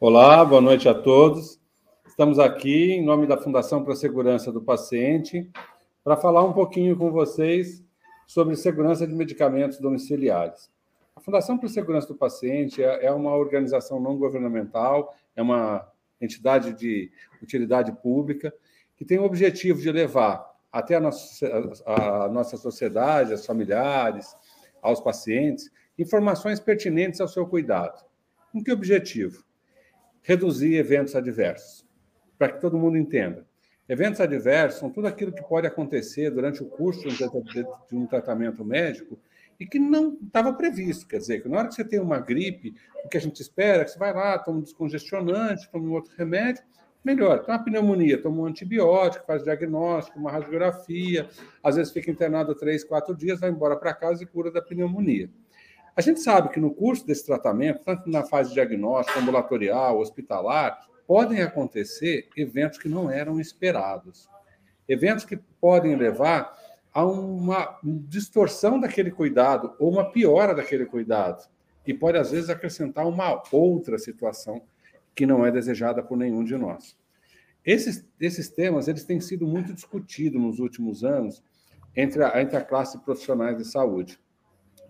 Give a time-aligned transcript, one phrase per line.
[0.00, 1.60] Olá, boa noite a todos.
[2.06, 5.50] Estamos aqui em nome da Fundação para a Segurança do Paciente
[6.04, 7.84] para falar um pouquinho com vocês
[8.24, 10.70] sobre segurança de medicamentos domiciliares.
[11.16, 15.84] A Fundação para a Segurança do Paciente é, é uma organização não governamental, é uma
[16.20, 17.10] entidade de
[17.42, 18.54] utilidade pública
[18.96, 21.44] que tem o objetivo de levar até a nossa,
[21.84, 24.32] a nossa sociedade, aos familiares,
[24.80, 28.06] aos pacientes, informações pertinentes ao seu cuidado.
[28.52, 29.47] Com que objetivo?
[30.28, 31.86] Reduzir eventos adversos,
[32.38, 33.46] para que todo mundo entenda.
[33.88, 39.18] Eventos adversos são tudo aquilo que pode acontecer durante o curso de um tratamento médico
[39.58, 41.08] e que não estava previsto.
[41.08, 43.80] Quer dizer, que na hora que você tem uma gripe, o que a gente espera
[43.80, 46.62] é que você vai lá, toma um descongestionante, toma um outro remédio,
[47.02, 47.40] melhor.
[47.42, 51.26] Então, a pneumonia, toma um antibiótico, faz diagnóstico, uma radiografia,
[51.64, 55.30] às vezes fica internado três, quatro dias, vai embora para casa e cura da pneumonia.
[55.98, 61.42] A gente sabe que no curso desse tratamento, tanto na fase diagnóstica, ambulatorial, hospitalar, podem
[61.42, 64.28] acontecer eventos que não eram esperados.
[64.88, 66.56] Eventos que podem levar
[66.92, 71.48] a uma distorção daquele cuidado ou uma piora daquele cuidado,
[71.84, 74.62] e pode, às vezes, acrescentar uma outra situação
[75.16, 76.96] que não é desejada por nenhum de nós.
[77.66, 81.42] Esses, esses temas eles têm sido muito discutidos nos últimos anos
[81.96, 84.16] entre a, entre a classe profissionais de saúde.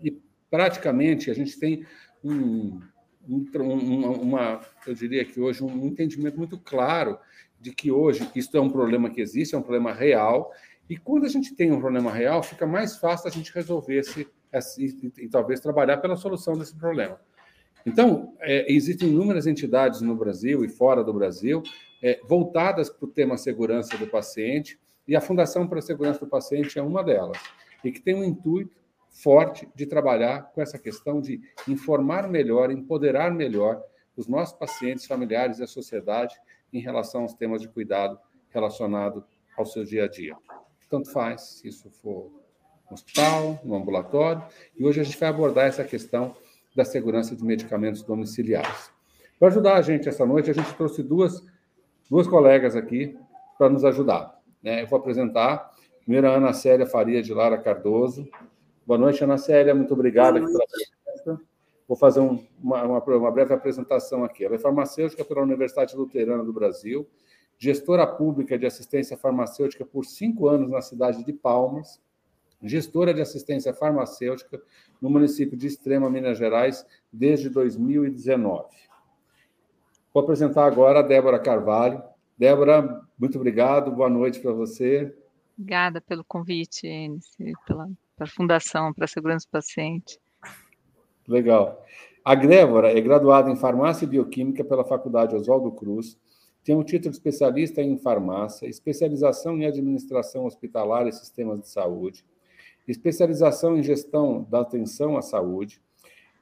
[0.03, 1.85] E praticamente a gente tem
[2.23, 2.81] um,
[3.27, 7.17] um, uma, eu diria que hoje, um entendimento muito claro
[7.59, 10.51] de que hoje isso é um problema que existe, é um problema real,
[10.89, 14.27] e quando a gente tem um problema real, fica mais fácil a gente resolver esse,
[14.51, 17.19] esse e, e, talvez trabalhar pela solução desse problema.
[17.85, 21.61] Então, é, existem inúmeras entidades no Brasil e fora do Brasil
[22.01, 26.27] é, voltadas para o tema segurança do paciente, e a Fundação para a Segurança do
[26.27, 27.39] Paciente é uma delas,
[27.83, 28.78] e que tem o intuito
[29.09, 33.81] forte de trabalhar com essa questão de informar melhor, empoderar melhor
[34.15, 36.35] os nossos pacientes, familiares e a sociedade
[36.71, 38.19] em relação aos temas de cuidado
[38.49, 39.23] relacionado
[39.57, 40.35] ao seu dia a dia.
[40.89, 42.31] Tanto faz se isso for
[42.89, 44.43] no hospital, no ambulatório,
[44.77, 46.35] e hoje a gente vai abordar essa questão
[46.75, 48.91] da segurança de medicamentos domiciliares.
[49.37, 51.43] Para ajudar a gente essa noite, a gente trouxe duas,
[52.09, 53.17] duas colegas aqui
[53.57, 54.39] para nos ajudar.
[54.61, 54.81] Né?
[54.81, 55.71] Eu vou apresentar
[56.01, 58.27] primeiro a Ana Célia Faria de Lara Cardoso,
[58.89, 59.75] Boa noite, Ana Célia.
[59.75, 61.39] Muito obrigado pela presença.
[61.87, 64.43] Vou fazer um, uma, uma, uma, breve apresentação aqui.
[64.43, 67.07] Ela é farmacêutica pela Universidade Luterana do Brasil,
[67.55, 72.01] gestora pública de assistência farmacêutica por cinco anos na cidade de Palmas,
[72.63, 74.59] gestora de assistência farmacêutica
[74.99, 76.83] no município de Extrema, Minas Gerais,
[77.13, 78.69] desde 2019.
[80.11, 82.01] Vou apresentar agora a Débora Carvalho.
[82.35, 85.15] Débora, muito obrigado, boa noite para você.
[85.55, 87.87] Obrigada pelo convite, Enes, pela
[88.19, 90.19] para a Fundação para a Segurança do Paciente.
[91.25, 91.85] Legal.
[92.25, 96.19] A Grévora é graduada em Farmácia e Bioquímica pela Faculdade Oswaldo Cruz,
[96.65, 102.25] tem um título de especialista em farmácia, especialização em administração hospitalar e sistemas de saúde,
[102.85, 105.81] especialização em gestão da atenção à saúde,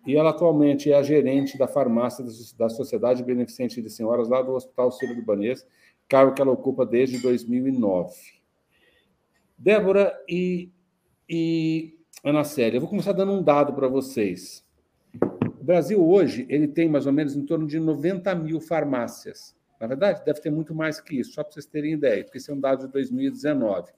[0.06, 2.26] e ela atualmente é a gerente da farmácia
[2.58, 5.66] da Sociedade Beneficente de Senhoras lá do Hospital Sírio-Libanês,
[6.08, 8.16] cargo que ela ocupa desde 2009.
[9.58, 10.72] Débora, e
[11.30, 14.66] e, Ana Célia, eu vou começar dando um dado para vocês.
[15.60, 19.56] O Brasil hoje ele tem mais ou menos em torno de 90 mil farmácias.
[19.80, 22.50] Na verdade, deve ter muito mais que isso, só para vocês terem ideia, porque esse
[22.50, 23.92] é um dado de 2019.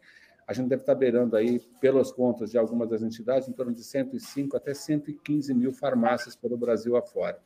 [0.48, 3.84] A gente deve estar beirando aí, pelas contas de algumas das entidades, em torno de
[3.84, 7.40] 105 até 115 mil farmácias pelo Brasil afora.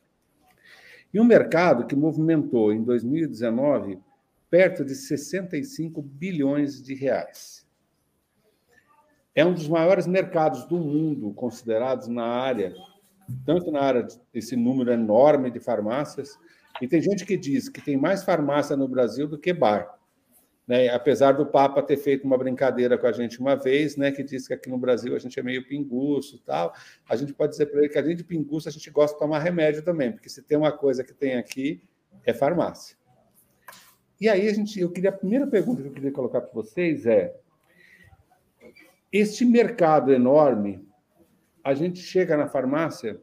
[1.12, 3.98] E um mercado que movimentou em 2019
[4.50, 7.63] perto de 65 bilhões de reais.
[9.34, 12.72] É um dos maiores mercados do mundo considerados na área,
[13.44, 16.38] tanto na área desse número enorme de farmácias,
[16.80, 19.98] e tem gente que diz que tem mais farmácia no Brasil do que bar.
[20.66, 20.88] Né?
[20.88, 24.48] Apesar do Papa ter feito uma brincadeira com a gente uma vez, né, que disse
[24.48, 26.72] que aqui no Brasil a gente é meio pinguço tal,
[27.08, 29.40] a gente pode dizer para ele que além de pinguço, a gente gosta de tomar
[29.40, 31.82] remédio também, porque se tem uma coisa que tem aqui,
[32.24, 32.96] é farmácia.
[34.20, 37.04] E aí a gente, eu queria a primeira pergunta que eu queria colocar para vocês
[37.04, 37.36] é
[39.16, 40.84] este mercado enorme,
[41.62, 43.20] a gente chega na farmácia,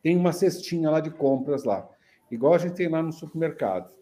[0.00, 1.88] tem uma cestinha lá de compras lá,
[2.30, 3.92] igual a gente tem lá no supermercado.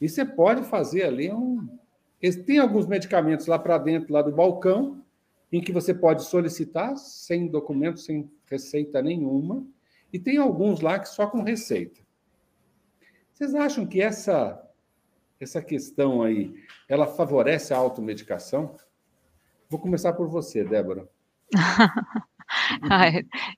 [0.00, 1.68] E você pode fazer ali um.
[2.46, 5.04] Tem alguns medicamentos lá para dentro, lá do balcão,
[5.52, 9.66] em que você pode solicitar sem documento, sem receita nenhuma,
[10.10, 12.00] e tem alguns lá que só com receita.
[13.34, 14.60] Vocês acham que essa
[15.38, 16.54] essa questão aí,
[16.88, 18.76] ela favorece a automedicação?
[19.74, 21.08] Vou começar por você, Débora.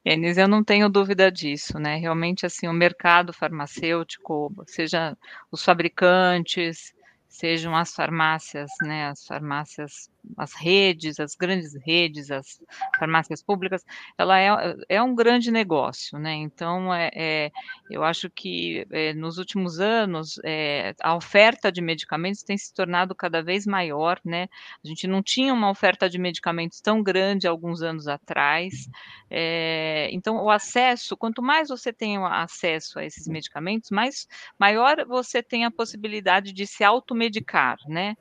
[0.02, 1.96] Enes, eu não tenho dúvida disso, né?
[1.96, 5.14] Realmente, assim, o mercado farmacêutico, seja
[5.52, 6.94] os fabricantes,
[7.28, 12.60] sejam as farmácias, né, as farmácias as redes, as grandes redes, as
[12.98, 13.84] farmácias públicas,
[14.18, 16.34] ela é, é um grande negócio, né?
[16.34, 17.50] Então, é, é
[17.90, 23.14] eu acho que é, nos últimos anos é, a oferta de medicamentos tem se tornado
[23.14, 24.48] cada vez maior, né?
[24.84, 28.88] A gente não tinha uma oferta de medicamentos tão grande alguns anos atrás.
[29.30, 34.26] É, então, o acesso, quanto mais você tem acesso a esses medicamentos, mais
[34.58, 38.16] maior você tem a possibilidade de se automedicar, né?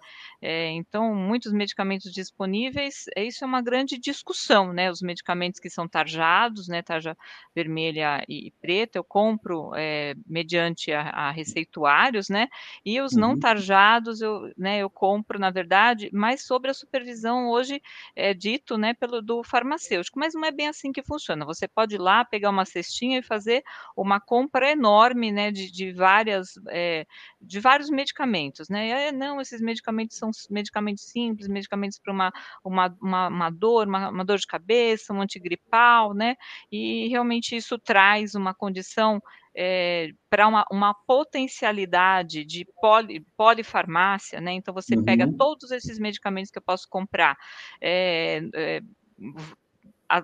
[0.48, 4.92] É, então, muitos medicamentos disponíveis, isso é uma grande discussão, né?
[4.92, 6.84] Os medicamentos que são tarjados, né?
[6.84, 7.18] Tarja
[7.56, 12.48] vermelha e preta, eu compro é, mediante a, a, receituários, né?
[12.86, 13.22] E os uhum.
[13.22, 17.82] não tarjados, eu, né, eu compro, na verdade, mas sobre a supervisão hoje
[18.16, 20.20] é dito, né, pelo do farmacêutico.
[20.20, 21.44] Mas não é bem assim que funciona.
[21.44, 23.64] Você pode ir lá, pegar uma cestinha e fazer
[23.98, 27.08] uma compra enorme, né, de, de várias, é,
[27.42, 29.10] de vários medicamentos, né?
[29.10, 32.32] E, não, esses medicamentos são medicamentos simples, medicamentos para uma,
[32.64, 36.36] uma, uma, uma, dor, uma, uma, dor de cabeça, um antigripal, né?
[36.72, 39.22] E realmente isso traz uma condição
[39.56, 44.54] é, para uma, uma, potencialidade de poli, polifarmácia, né?
[44.54, 45.04] Então você uhum.
[45.04, 47.38] pega todos esses medicamentos que eu posso comprar.
[47.82, 48.82] É, é,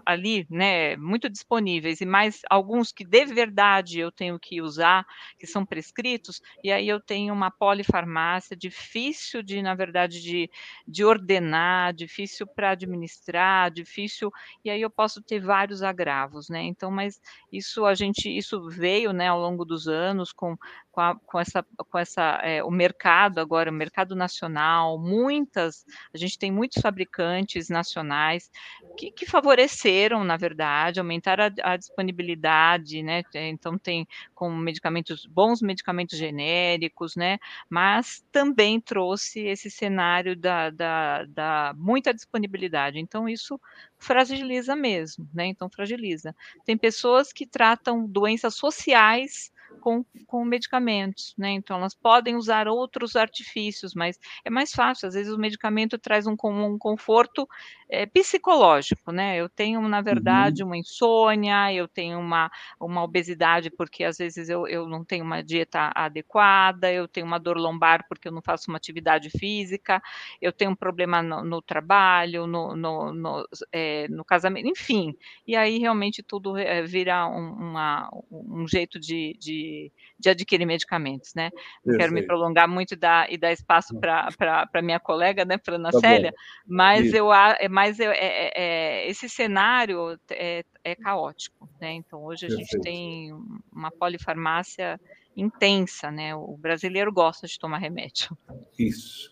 [0.06, 5.06] ali, né, muito disponíveis, e mais alguns que de verdade eu tenho que usar,
[5.40, 10.50] que são prescritos, e aí eu tenho uma polifarmácia difícil de, na verdade, de,
[10.88, 14.32] de ordenar, difícil para administrar, difícil,
[14.64, 16.62] e aí eu posso ter vários agravos, né?
[16.64, 20.56] Então, mas isso a gente, isso veio, né, ao longo dos anos com
[20.92, 26.18] com, a, com essa, com essa é, o mercado agora, o mercado nacional, muitas, a
[26.18, 28.52] gente tem muitos fabricantes nacionais
[28.98, 33.24] que, que favoreceram, na verdade, aumentaram a, a, disponibilidade, né?
[33.34, 37.40] Então tem com medicamentos, bons medicamentos genéricos, né?
[37.70, 43.00] Mas também trouxe esse cenário da, da, da muita disponibilidade.
[43.00, 43.60] Então isso
[43.98, 45.46] fragiliza mesmo, né?
[45.46, 46.36] Então fragiliza.
[46.66, 49.51] Tem pessoas que tratam doenças sociais
[49.82, 51.52] com, com medicamentos, né?
[51.52, 55.10] Então elas podem usar outros artifícios, mas é mais fácil.
[55.10, 57.48] Às vezes o medicamento traz um, um conforto
[57.90, 59.36] é, psicológico, né?
[59.36, 60.70] Eu tenho, na verdade, uhum.
[60.70, 62.50] uma insônia, eu tenho uma,
[62.80, 67.38] uma obesidade porque às vezes eu, eu não tenho uma dieta adequada, eu tenho uma
[67.38, 70.02] dor lombar porque eu não faço uma atividade física,
[70.42, 75.14] eu tenho um problema no, no trabalho, no, no, no, é, no, casamento, enfim.
[75.46, 79.71] E aí realmente tudo é, vira um, uma, um jeito de, de
[80.20, 81.50] de, adquirir medicamentos, né?
[81.86, 85.76] Não quero me prolongar muito e dar, e dar espaço para minha colega, né, para
[85.76, 86.34] Ana tá Célia,
[86.66, 87.16] mas Isso.
[87.16, 87.30] eu
[87.70, 91.94] mas eu, é, é, é, esse cenário é, é, caótico, né?
[91.94, 92.72] Então hoje a Perfeito.
[92.72, 93.34] gente tem
[93.72, 95.00] uma polifarmácia
[95.36, 96.36] intensa, né?
[96.36, 98.38] O brasileiro gosta de tomar remédio.
[98.78, 99.32] Isso.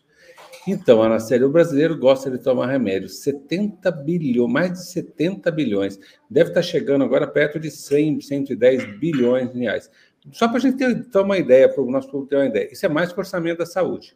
[0.68, 3.10] Então, Ana Célia, o brasileiro gosta de tomar remédio.
[3.10, 6.00] 70 bilhões, mais de 70 bilhões.
[6.30, 9.90] Deve estar chegando agora perto de 100, 110 bilhões de reais.
[10.32, 12.72] Só para a gente ter, ter, uma ideia, para o nosso público ter uma ideia,
[12.72, 14.16] isso é mais que o orçamento da saúde.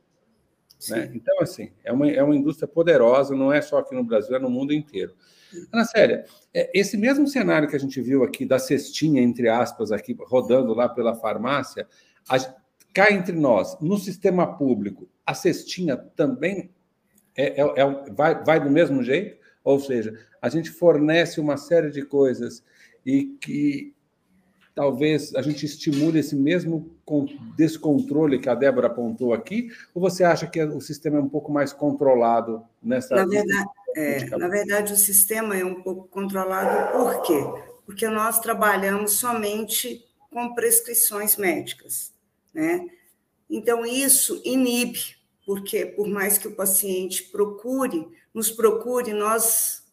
[0.89, 1.11] Né?
[1.13, 4.39] Então, assim, é uma, é uma indústria poderosa, não é só aqui no Brasil, é
[4.39, 5.13] no mundo inteiro.
[5.71, 9.91] Ana Célia, é, esse mesmo cenário que a gente viu aqui da cestinha, entre aspas,
[9.91, 11.87] aqui rodando lá pela farmácia,
[12.27, 12.37] a,
[12.93, 16.71] cá entre nós, no sistema público, a cestinha também
[17.35, 19.37] é, é, é, vai, vai do mesmo jeito?
[19.63, 22.63] Ou seja, a gente fornece uma série de coisas
[23.05, 23.93] e que
[24.75, 26.91] talvez a gente estimule esse mesmo
[27.55, 31.51] descontrole que a Débora apontou aqui, ou você acha que o sistema é um pouco
[31.51, 33.15] mais controlado nessa...
[33.15, 37.43] Na verdade, é, na verdade o sistema é um pouco controlado por quê?
[37.85, 42.11] Porque nós trabalhamos somente com prescrições médicas,
[42.53, 42.87] né?
[43.49, 45.15] Então, isso inibe,
[45.45, 49.83] porque por mais que o paciente procure, nos procure, nós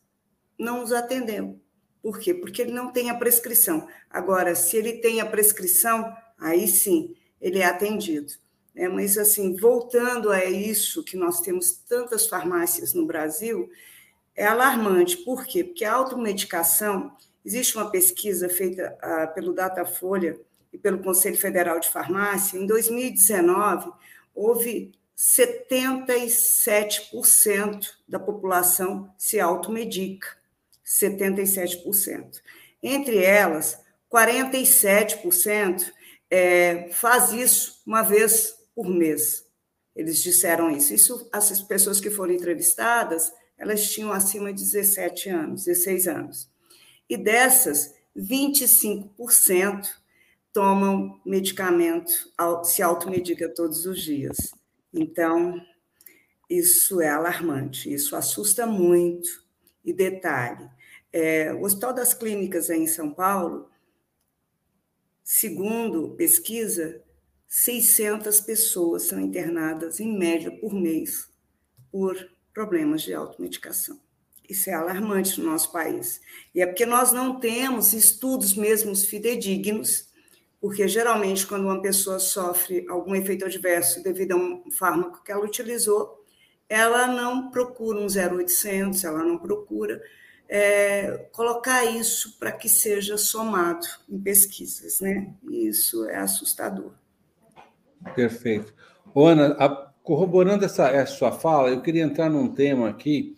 [0.58, 1.58] não os atendemos.
[2.02, 2.34] Por quê?
[2.34, 3.86] Porque ele não tem a prescrição.
[4.08, 8.32] Agora, se ele tem a prescrição, aí sim, ele é atendido.
[8.74, 13.70] É, mas, assim, voltando a isso, que nós temos tantas farmácias no Brasil,
[14.34, 15.18] é alarmante.
[15.18, 15.62] Por quê?
[15.64, 17.14] Porque a automedicação,
[17.44, 20.40] existe uma pesquisa feita ah, pelo Datafolha
[20.72, 23.92] e pelo Conselho Federal de Farmácia, em 2019,
[24.34, 30.39] houve 77% da população se automedica.
[30.90, 32.40] 77%.
[32.82, 33.78] Entre elas,
[34.12, 35.92] 47%
[36.30, 39.44] é, faz isso uma vez por mês.
[39.94, 40.92] Eles disseram isso.
[40.94, 46.50] Isso, as pessoas que foram entrevistadas, elas tinham acima de 17 anos, 16 anos.
[47.08, 49.86] E dessas, 25%
[50.52, 52.10] tomam medicamento,
[52.64, 54.36] se automedica todos os dias.
[54.92, 55.60] Então,
[56.48, 59.28] isso é alarmante, isso assusta muito.
[59.84, 60.68] E detalhe,
[61.12, 63.68] é, o Hospital das Clínicas em São Paulo,
[65.24, 67.02] segundo pesquisa,
[67.48, 71.28] 600 pessoas são internadas em média por mês
[71.90, 72.16] por
[72.54, 74.00] problemas de automedicação.
[74.48, 76.20] Isso é alarmante no nosso país.
[76.54, 80.08] E é porque nós não temos estudos mesmos fidedignos,
[80.60, 85.44] porque geralmente quando uma pessoa sofre algum efeito adverso devido a um fármaco que ela
[85.44, 86.24] utilizou,
[86.68, 90.00] ela não procura um 0800, ela não procura
[90.52, 95.32] é, colocar isso para que seja somado em pesquisas, né?
[95.48, 96.90] E isso é assustador.
[98.16, 98.74] Perfeito.
[99.14, 99.54] Ana,
[100.02, 103.36] corroborando essa, essa sua fala, eu queria entrar num tema aqui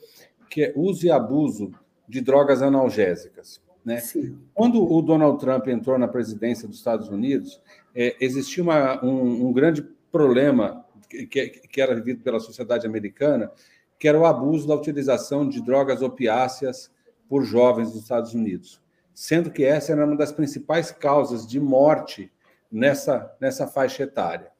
[0.48, 1.72] que é uso e abuso
[2.08, 3.60] de drogas analgésicas.
[3.84, 3.98] Né?
[3.98, 4.38] Sim.
[4.54, 7.60] Quando o Donald Trump entrou na presidência dos Estados Unidos,
[7.94, 13.50] é, existia uma, um, um, grande problema que, que, era vivido pela sociedade americana,
[13.98, 16.90] que era o abuso da utilização de drogas opiáceas
[17.32, 18.78] por jovens dos Estados Unidos,
[19.14, 22.30] sendo que essa era uma das principais causas de morte
[22.70, 24.50] nessa, nessa faixa etária.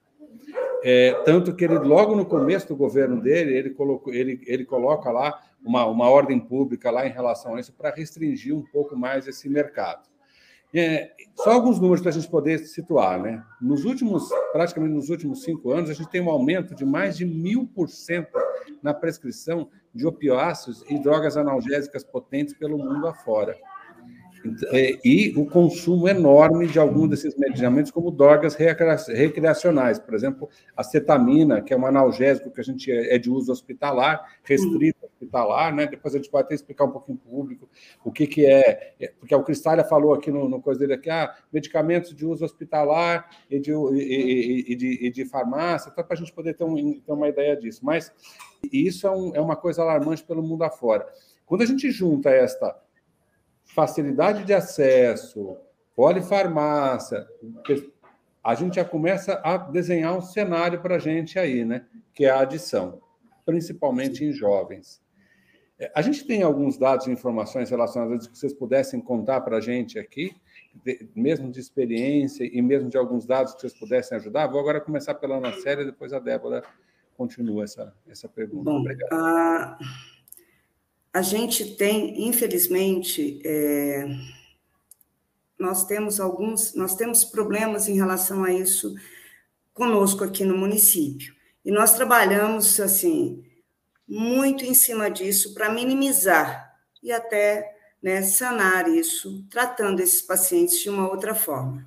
[0.82, 5.10] É, tanto que ele, logo no começo do governo dele, ele, colocou, ele, ele coloca
[5.10, 9.28] lá uma, uma ordem pública lá em relação a isso para restringir um pouco mais
[9.28, 10.08] esse mercado.
[10.74, 13.44] É, só alguns números para a gente poder situar, né?
[13.60, 17.26] Nos últimos, praticamente nos últimos cinco anos, a gente tem um aumento de mais de
[17.26, 18.38] mil por cento
[18.82, 23.56] na prescrição de opiáceos e drogas analgésicas potentes pelo mundo afora.
[24.72, 30.82] É, e o consumo enorme de alguns desses medicamentos, como drogas recreacionais, por exemplo, a
[30.82, 35.86] cetamina, que é um analgésico que a gente é de uso hospitalar, restrito hospitalar, né?
[35.86, 37.68] Depois a gente pode até explicar um pouquinho para o público
[38.04, 41.08] o que, que é, é porque o Cristália falou aqui no, no coisa dele aqui,
[41.08, 46.16] ah, medicamentos de uso hospitalar e de, e, e, de, e de farmácia, para a
[46.16, 47.80] gente poder ter, um, ter, uma ideia disso.
[47.84, 48.12] Mas
[48.72, 51.06] isso é, um, é uma coisa alarmante pelo mundo afora.
[51.46, 52.74] Quando a gente junta esta
[53.64, 55.56] facilidade de acesso,
[55.94, 57.26] polifarmácia,
[58.42, 61.86] a gente já começa a desenhar um cenário para a gente aí, né?
[62.12, 63.00] Que é a adição,
[63.44, 65.00] principalmente em jovens.
[65.78, 69.60] É, a gente tem alguns dados e informações relacionadas que vocês pudessem contar para a
[69.60, 70.34] gente aqui,
[71.14, 74.48] mesmo de experiência e mesmo de alguns dados que vocês pudessem ajudar.
[74.48, 76.62] Vou agora começar pela Ana Célia, depois a Débora
[77.16, 78.64] continua essa, essa pergunta.
[78.64, 79.12] Bom, Obrigado.
[79.12, 79.78] A
[81.12, 84.06] a gente tem, infelizmente, é,
[85.58, 88.94] nós temos alguns, nós temos problemas em relação a isso
[89.74, 91.34] conosco aqui no município.
[91.64, 93.44] E nós trabalhamos, assim,
[94.08, 100.88] muito em cima disso para minimizar e até né, sanar isso, tratando esses pacientes de
[100.88, 101.86] uma outra forma.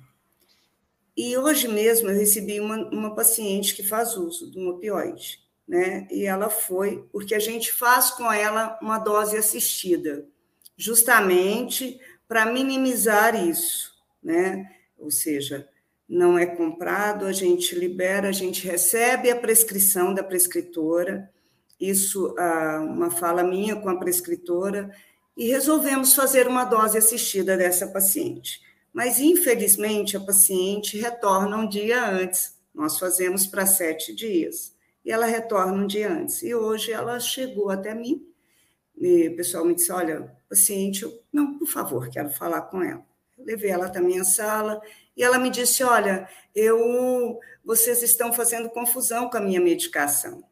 [1.16, 6.06] E hoje mesmo eu recebi uma, uma paciente que faz uso de um opioide né?
[6.10, 10.24] E ela foi, porque a gente faz com ela uma dose assistida,
[10.76, 13.92] justamente para minimizar isso,
[14.22, 14.70] né?
[14.98, 15.68] Ou seja,
[16.08, 21.30] não é comprado, a gente libera, a gente recebe a prescrição da prescritora,
[21.80, 24.90] isso ah, uma fala minha com a prescritora,
[25.36, 28.60] e resolvemos fazer uma dose assistida dessa paciente.
[28.92, 34.75] Mas, infelizmente, a paciente retorna um dia antes, nós fazemos para sete dias
[35.06, 36.42] e ela retorna um dia antes.
[36.42, 38.26] E hoje ela chegou até mim,
[38.98, 43.06] e o pessoal me disse: Olha, paciente, eu, não, por favor, quero falar com ela.
[43.38, 44.80] Levei ela até a minha sala
[45.16, 50.42] e ela me disse: Olha, eu, vocês estão fazendo confusão com a minha medicação.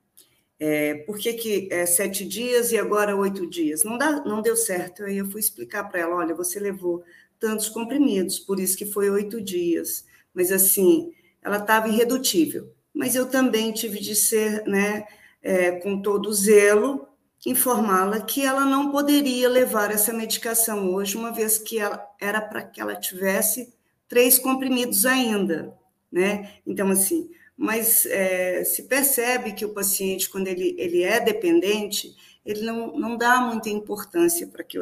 [0.61, 3.83] É, por que, que é sete dias e agora oito dias?
[3.83, 5.03] Não, dá, não deu certo.
[5.03, 7.03] Aí eu fui explicar para ela: olha, você levou
[7.41, 10.05] tantos comprimidos, por isso que foi oito dias.
[10.33, 15.05] Mas assim, ela estava irredutível mas eu também tive de ser, né,
[15.43, 17.09] é, com todo zelo,
[17.47, 22.63] informá-la que ela não poderia levar essa medicação hoje, uma vez que ela, era para
[22.63, 23.75] que ela tivesse
[24.09, 25.77] três comprimidos ainda,
[26.11, 26.55] né?
[26.67, 32.63] Então, assim, mas é, se percebe que o paciente, quando ele, ele é dependente, ele
[32.63, 34.79] não, não dá muita importância para que,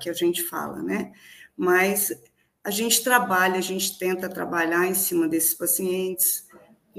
[0.00, 1.12] que a gente fala, né?
[1.56, 2.12] Mas
[2.64, 6.46] a gente trabalha, a gente tenta trabalhar em cima desses pacientes,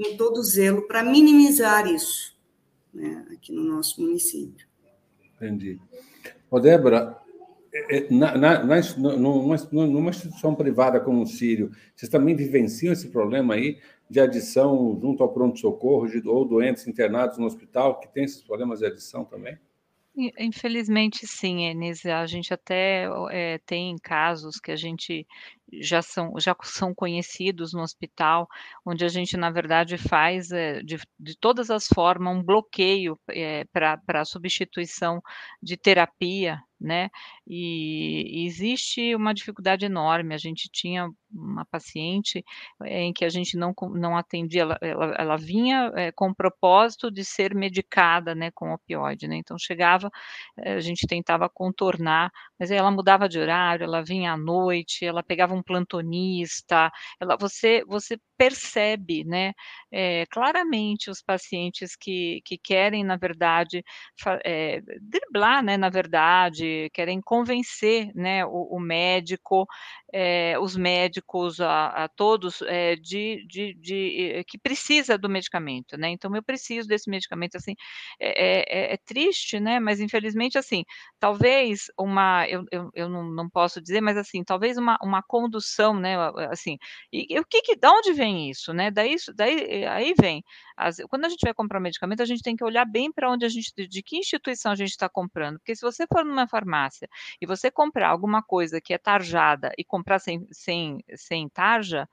[0.00, 2.34] com todo zelo para minimizar isso
[2.92, 4.66] né, aqui no nosso município.
[5.36, 5.78] Entendi.
[6.50, 7.18] Ô, Débora,
[7.72, 12.92] é, é, na, na, na, numa, numa instituição privada como o Sírio, vocês também vivenciam
[12.92, 13.78] esse problema aí
[14.08, 18.86] de adição junto ao pronto-socorro ou doentes internados no hospital que tem esses problemas de
[18.86, 19.56] adição também?
[20.38, 22.04] Infelizmente, sim, Enes.
[22.06, 25.26] A gente até é, tem casos que a gente
[25.72, 28.48] já são, já são conhecidos no hospital,
[28.84, 33.64] onde a gente, na verdade, faz é, de, de todas as formas um bloqueio é,
[33.72, 35.22] para a substituição
[35.62, 37.10] de terapia né?
[37.46, 40.34] E, e, existe uma dificuldade enorme.
[40.34, 42.44] A gente tinha uma paciente
[42.84, 46.34] eh, em que a gente não, não atendia, ela, ela, ela vinha é, com o
[46.34, 49.36] propósito de ser medicada, né, com opioide, né?
[49.36, 50.10] Então chegava,
[50.58, 55.04] eh, a gente tentava contornar, mas aí ela mudava de horário, ela vinha à noite,
[55.04, 59.52] ela pegava um plantonista, ela, você, você percebe, né,
[59.92, 63.84] é, claramente os pacientes que, que querem, na verdade,
[64.44, 69.66] é, driblar, né, na verdade, querem convencer, né, o, o médico,
[70.12, 72.62] é, os médicos, a, a todos,
[73.02, 77.74] de, de, de, que precisa do medicamento, né, então eu preciso desse medicamento, assim,
[78.18, 80.84] é, é, é triste, né, mas infelizmente, assim,
[81.18, 85.94] talvez uma, eu, eu, eu não, não posso dizer, mas assim, talvez uma, uma condução,
[85.98, 86.16] né,
[86.50, 86.76] assim,
[87.12, 88.90] e, e o que, que, da onde vem isso, né?
[88.90, 90.42] Daí, daí aí vem.
[90.76, 93.44] As, quando a gente vai comprar medicamento, a gente tem que olhar bem para onde
[93.44, 95.58] a gente, de que instituição a gente está comprando.
[95.58, 97.08] Porque se você for numa farmácia
[97.40, 99.84] e você comprar alguma coisa que é tarjada e
[100.20, 102.08] sem, sem, sem tarja,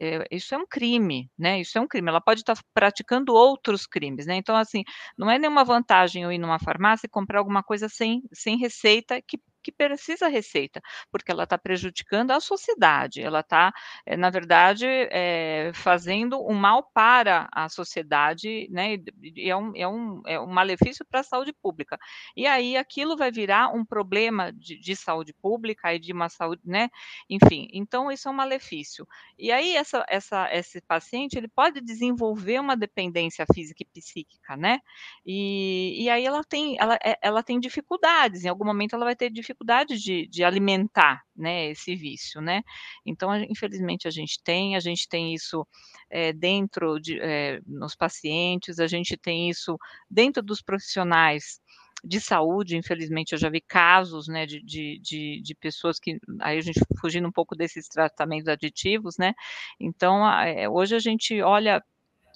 [0.00, 1.60] é, isso é um crime, né?
[1.60, 2.08] Isso é um crime.
[2.08, 4.36] Ela pode estar tá praticando outros crimes, né?
[4.36, 4.84] Então, assim,
[5.16, 9.20] não é nenhuma vantagem eu ir numa farmácia e comprar alguma coisa sem, sem receita
[9.26, 13.70] que que precisa receita, porque ela está prejudicando a sociedade, ela está,
[14.06, 18.96] é, na verdade, é, fazendo um mal para a sociedade, né?
[19.22, 21.98] E é um, é um, é um malefício para a saúde pública.
[22.34, 26.62] E aí aquilo vai virar um problema de, de saúde pública e de uma saúde,
[26.64, 26.88] né?
[27.28, 29.06] Enfim, então isso é um malefício.
[29.38, 34.80] E aí essa, essa, esse paciente ele pode desenvolver uma dependência física e psíquica, né?
[35.26, 39.28] E, e aí ela tem, ela, ela tem dificuldades, em algum momento ela vai ter
[39.30, 42.62] dificuldades dificuldade de, de alimentar né, esse vício, né?
[43.04, 45.66] Então, infelizmente, a gente tem, a gente tem isso
[46.10, 49.76] é, dentro de é, nos pacientes, a gente tem isso
[50.08, 51.60] dentro dos profissionais
[52.04, 56.60] de saúde, infelizmente, eu já vi casos, né, de, de, de, pessoas que, aí a
[56.60, 59.34] gente fugindo um pouco desses tratamentos aditivos, né,
[59.80, 61.82] então, é, hoje a gente olha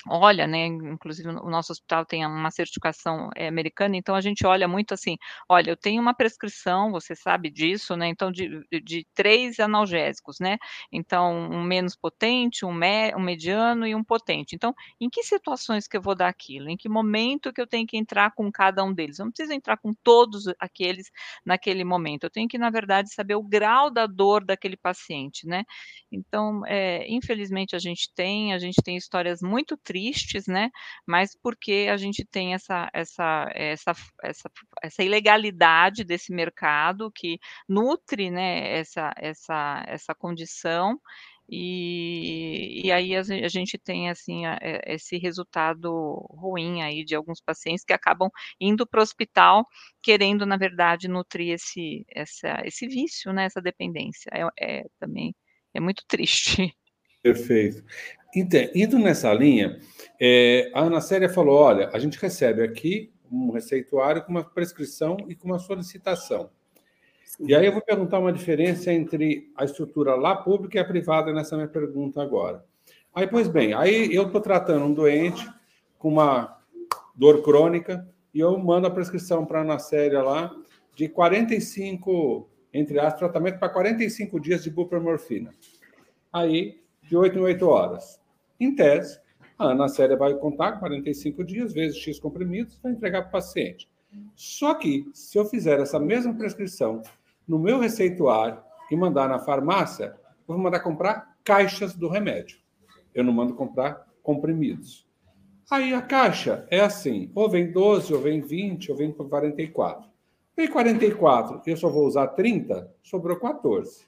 [0.09, 4.67] olha, né, inclusive o nosso hospital tem uma certificação é, americana, então a gente olha
[4.67, 5.17] muito assim,
[5.49, 8.49] olha, eu tenho uma prescrição, você sabe disso, né, então de,
[8.83, 10.59] de três analgésicos, né,
[10.91, 15.87] então um menos potente, um, me, um mediano e um potente, então em que situações
[15.87, 18.83] que eu vou dar aquilo, em que momento que eu tenho que entrar com cada
[18.83, 21.11] um deles, eu não preciso entrar com todos aqueles
[21.47, 25.63] naquele momento, eu tenho que, na verdade, saber o grau da dor daquele paciente, né,
[26.11, 30.71] então, é, infelizmente a gente tem, a gente tem histórias muito tristes tristes, né?
[31.07, 34.51] Mas porque a gente tem essa, essa, essa, essa,
[34.83, 38.79] essa ilegalidade desse mercado que nutre, né?
[38.79, 40.99] Essa, essa, essa condição
[41.49, 45.91] e, e, aí a, gente tem assim é, esse resultado
[46.31, 49.67] ruim aí de alguns pacientes que acabam indo para o hospital
[50.03, 55.35] querendo na verdade nutrir esse essa, esse vício né essa dependência é, é também
[55.75, 56.75] é muito triste
[57.23, 57.85] perfeito
[58.35, 59.79] então, indo nessa linha,
[60.19, 65.17] é, a Ana Célia falou: olha, a gente recebe aqui um receituário com uma prescrição
[65.29, 66.51] e com uma solicitação.
[67.41, 71.33] E aí eu vou perguntar uma diferença entre a estrutura lá pública e a privada
[71.33, 72.65] nessa minha pergunta agora.
[73.15, 75.47] Aí, pois bem, aí eu estou tratando um doente
[75.99, 76.59] com uma
[77.15, 80.55] dor crônica e eu mando a prescrição para a Ana Célia lá
[80.95, 85.51] de 45, entre as tratamento para 45 dias de bupromorfina.
[86.31, 86.82] Aí,
[87.13, 88.19] de 8 em 8 horas.
[88.59, 89.21] Em tese,
[89.59, 93.87] a Ana Célia vai contar 45 dias, vezes X comprimidos, vai entregar para o paciente.
[94.35, 97.03] Só que, se eu fizer essa mesma prescrição
[97.47, 100.17] no meu receituário e mandar na farmácia,
[100.49, 102.59] eu vou mandar comprar caixas do remédio.
[103.15, 105.07] Eu não mando comprar comprimidos.
[105.71, 110.09] Aí a caixa é assim: ou vem 12, ou vem 20, ou vem 44.
[110.57, 114.07] Vem 44, eu só vou usar 30, sobrou 14.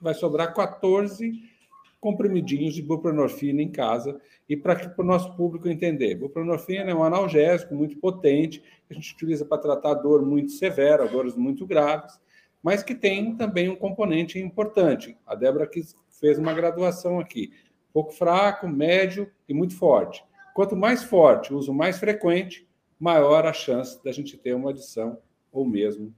[0.00, 1.57] Vai sobrar 14
[2.00, 6.14] comprimidinhos de buprenorfina em casa e para o nosso público entender.
[6.14, 11.08] Buprenorfina é um analgésico muito potente, que a gente utiliza para tratar dor muito severa,
[11.08, 12.20] dores muito graves,
[12.62, 15.16] mas que tem também um componente importante.
[15.26, 15.82] A Débora que
[16.20, 17.52] fez uma graduação aqui.
[17.92, 20.24] Pouco fraco, médio e muito forte.
[20.54, 25.18] Quanto mais forte, uso mais frequente, maior a chance da gente ter uma adição
[25.52, 26.14] ou mesmo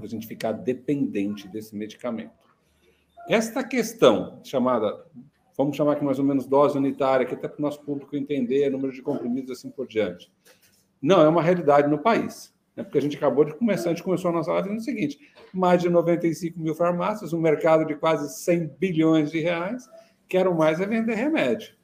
[0.00, 2.47] a gente ficar dependente desse medicamento.
[3.28, 5.04] Esta questão, chamada,
[5.56, 8.70] vamos chamar aqui mais ou menos dose unitária, que até para o nosso público entender,
[8.70, 10.32] número de comprimidos assim por diante,
[11.00, 12.54] não é uma realidade no país.
[12.74, 12.82] Né?
[12.82, 15.18] Porque a gente acabou de começar, a gente começou a nossa live no seguinte:
[15.52, 19.86] mais de 95 mil farmácias, um mercado de quase 100 bilhões de reais,
[20.26, 21.74] quero mais é vender remédio,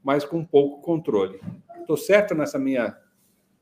[0.00, 1.40] mas com pouco controle.
[1.80, 2.96] Estou certo nessa minha,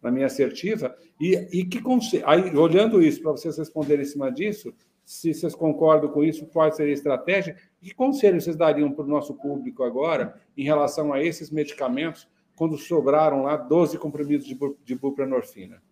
[0.03, 0.95] na minha assertiva?
[1.19, 1.81] E, e que
[2.27, 6.73] aí, olhando isso, para vocês responderem em cima disso, se vocês concordam com isso, qual
[6.73, 7.57] seria a estratégia?
[7.83, 12.27] E que conselho vocês dariam para o nosso público agora em relação a esses medicamentos
[12.57, 15.83] quando sobraram lá 12 comprimidos de, de buprenorfina?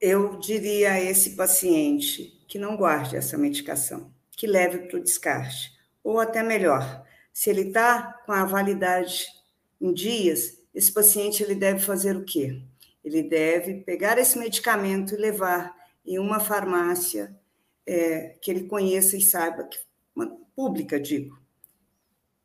[0.00, 5.76] Eu diria a esse paciente que não guarde essa medicação, que leve para o descarte.
[6.02, 9.26] Ou até melhor, se ele está com a validade
[9.80, 12.62] em dias, esse paciente ele deve fazer o quê?
[13.04, 15.77] Ele deve pegar esse medicamento e levar
[16.08, 17.38] em uma farmácia
[17.86, 19.78] é, que ele conheça e saiba, que,
[20.16, 21.38] uma pública, digo,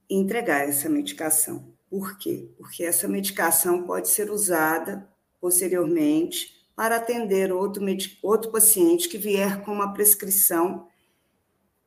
[0.10, 1.74] entregar essa medicação.
[1.90, 2.50] Por quê?
[2.58, 7.82] Porque essa medicação pode ser usada posteriormente para atender outro,
[8.22, 10.88] outro paciente que vier com uma prescrição.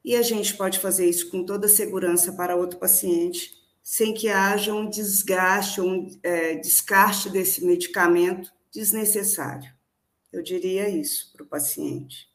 [0.02, 4.72] E a gente pode fazer isso com toda segurança para outro paciente, sem que haja
[4.72, 9.75] um desgaste um é, descarte desse medicamento desnecessário.
[10.36, 12.28] Eu diria isso para o paciente.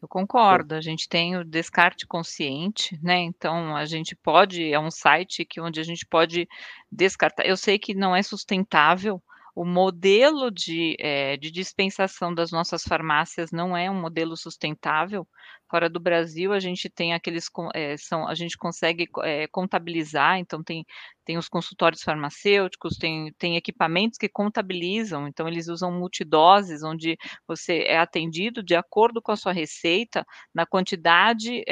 [0.00, 3.18] Eu concordo, a gente tem o descarte consciente, né?
[3.18, 6.48] Então a gente pode, é um site que onde a gente pode
[6.90, 7.44] descartar.
[7.44, 9.22] Eu sei que não é sustentável,
[9.58, 15.26] o modelo de, é, de dispensação das nossas farmácias não é um modelo sustentável.
[15.68, 20.62] Fora do Brasil, a gente tem aqueles, é, são, a gente consegue é, contabilizar, então
[20.62, 20.86] tem,
[21.24, 27.82] tem os consultórios farmacêuticos, tem, tem equipamentos que contabilizam, então eles usam multidoses, onde você
[27.88, 31.64] é atendido de acordo com a sua receita, na quantidade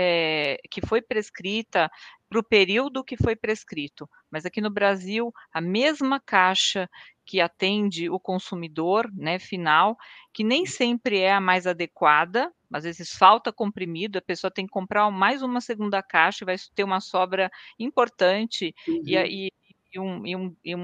[0.68, 1.88] que foi prescrita,
[2.28, 4.08] para o período que foi prescrito.
[4.30, 6.88] Mas aqui no Brasil, a mesma caixa
[7.26, 9.96] que atende o consumidor né, final,
[10.32, 14.72] que nem sempre é a mais adequada, às vezes falta comprimido, a pessoa tem que
[14.72, 19.02] comprar mais uma segunda caixa, vai ter uma sobra importante, uhum.
[19.04, 19.52] e, e,
[19.92, 20.76] e, um, e, um, e,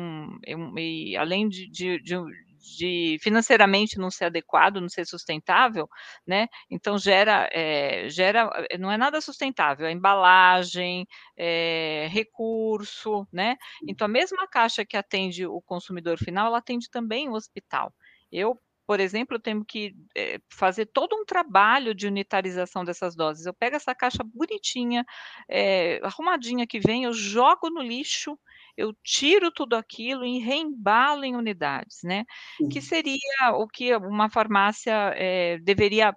[0.56, 2.16] um, e além de, de, de
[2.62, 5.88] de financeiramente não ser adequado, não ser sustentável,
[6.26, 6.46] né?
[6.70, 13.56] Então gera, é, gera, eh, não é nada sustentável, é embalagem, é, recurso, né?
[13.86, 17.92] Então a mesma caixa que atende o consumidor final, ela atende também o hospital.
[18.30, 23.46] Eu por exemplo, eu tenho que é, fazer todo um trabalho de unitarização dessas doses.
[23.46, 25.04] Eu pego essa caixa bonitinha,
[25.48, 28.38] é, arrumadinha que vem, eu jogo no lixo,
[28.76, 32.24] eu tiro tudo aquilo e reembalo em unidades, né?
[32.60, 32.68] Uhum.
[32.68, 36.14] Que seria o que uma farmácia é, deveria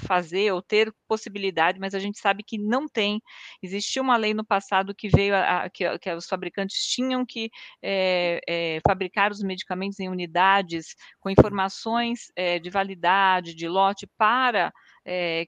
[0.00, 3.20] fazer ou ter possibilidade, mas a gente sabe que não tem.
[3.62, 7.50] Existia uma lei no passado que veio a, a que, que, os fabricantes tinham que
[7.82, 14.72] é, é, fabricar os medicamentos em unidades com informações é, de validade, de lote, para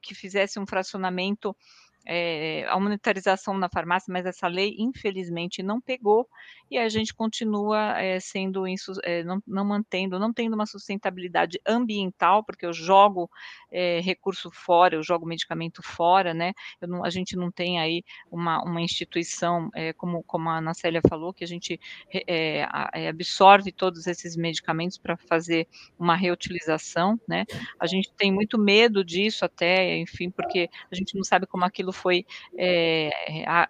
[0.02, 1.52] que fizesse um fracionamento
[2.06, 6.26] é, a monetarização na farmácia, mas essa lei, infelizmente, não pegou
[6.70, 8.64] e a gente continua é, sendo,
[9.02, 13.30] é, não, não, mantendo, não tendo uma sustentabilidade ambiental, porque eu jogo
[14.02, 16.54] recurso fora, eu jogo medicamento fora, né?
[16.80, 21.34] Não, a gente não tem aí uma, uma instituição, como, como a Ana Célia falou,
[21.34, 21.78] que a gente
[23.08, 27.44] absorve todos esses medicamentos para fazer uma reutilização, né?
[27.78, 31.92] A gente tem muito medo disso até, enfim, porque a gente não sabe como aquilo
[31.98, 32.24] foi
[32.56, 33.11] é,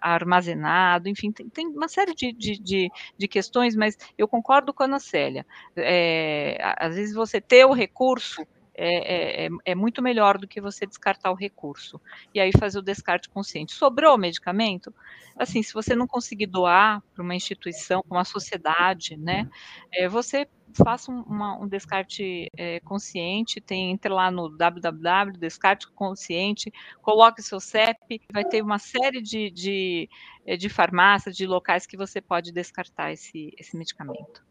[0.01, 4.83] armazenado, enfim, tem, tem uma série de, de, de, de, questões, mas eu concordo com
[4.83, 5.45] a Ana Célia.
[5.75, 8.45] É, às vezes você ter o recurso
[8.79, 11.99] é, é, é, muito melhor do que você descartar o recurso.
[12.33, 13.73] E aí fazer o descarte consciente.
[13.73, 14.93] Sobrou o medicamento?
[15.37, 19.49] Assim, se você não conseguir doar para uma instituição, para uma sociedade, né,
[19.91, 25.89] é, você faça um, uma, um descarte é, consciente, tem, entre lá no www, descarte
[25.91, 30.09] consciente, coloque seu CEP, vai ter uma série de, de,
[30.45, 34.45] é, de farmácias, de locais que você pode descartar esse, esse medicamento.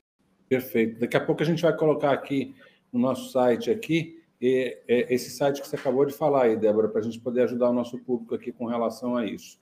[0.49, 0.99] Perfeito.
[0.99, 2.55] Daqui a pouco a gente vai colocar aqui
[2.93, 6.88] no nosso site aqui, e, é, esse site que você acabou de falar aí, Débora,
[6.88, 9.59] para a gente poder ajudar o nosso público aqui com relação a isso.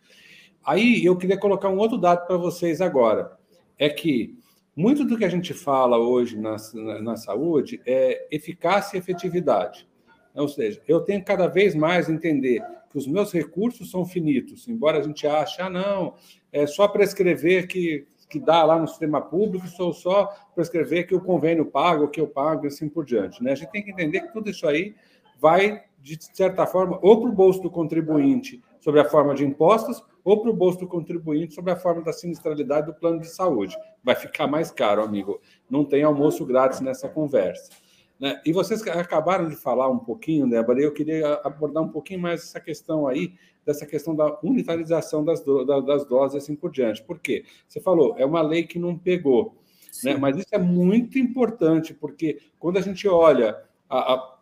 [0.65, 3.39] Aí eu queria colocar um outro dado para vocês agora.
[3.79, 4.37] É que
[4.75, 9.89] muito do que a gente fala hoje na, na, na saúde é eficácia e efetividade.
[10.35, 14.99] Ou seja, eu tenho cada vez mais entender que os meus recursos são finitos, embora
[14.99, 16.15] a gente ache, ah, não,
[16.53, 21.21] é só prescrever que, que dá lá no sistema público, sou só prescrever que o
[21.21, 23.43] convênio paga, o que eu pago e assim por diante.
[23.43, 23.53] Né?
[23.53, 24.95] A gente tem que entender que tudo isso aí
[25.39, 30.03] vai, de certa forma, ou para o bolso do contribuinte, sobre a forma de impostos,
[30.25, 33.77] ou para o bolso do contribuinte sob a forma da sinistralidade do plano de saúde.
[34.03, 35.41] Vai ficar mais caro, amigo.
[35.71, 37.71] Não tem almoço grátis nessa conversa.
[38.19, 38.41] Né?
[38.45, 42.61] E vocês acabaram de falar um pouquinho, Débora, eu queria abordar um pouquinho mais essa
[42.61, 47.03] questão aí, dessa questão da unitarização das, do, das doses e assim por diante.
[47.03, 47.45] Por quê?
[47.69, 49.57] Você falou, é uma lei que não pegou.
[50.05, 50.17] Né?
[50.17, 53.61] Mas isso é muito importante, porque quando a gente olha.
[53.89, 54.37] A, a,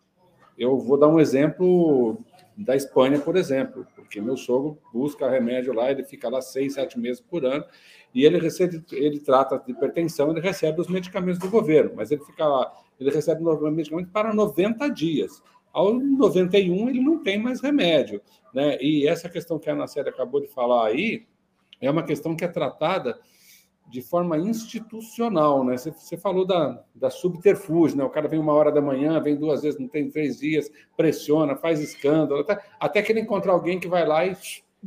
[0.57, 2.17] eu vou dar um exemplo
[2.57, 6.97] da Espanha, por exemplo, porque meu sogro busca remédio lá, ele fica lá seis, sete
[6.97, 7.65] meses por ano,
[8.13, 12.23] e ele recebe, ele trata de hipertensão, ele recebe os medicamentos do governo, mas ele
[12.23, 15.41] fica lá ele recebe medicamento para 90 dias.
[15.71, 18.21] Ao 91, ele não tem mais remédio.
[18.53, 18.77] Né?
[18.81, 21.25] E essa questão que a Ana Célia acabou de falar aí
[21.81, 23.19] é uma questão que é tratada
[23.87, 25.77] de forma institucional, né?
[25.77, 28.03] Você, falou da, da subterfúgio, né?
[28.03, 31.55] O cara vem uma hora da manhã, vem duas vezes, não tem três dias, pressiona,
[31.55, 34.35] faz escândalo, até, até que ele encontrar alguém que vai lá e,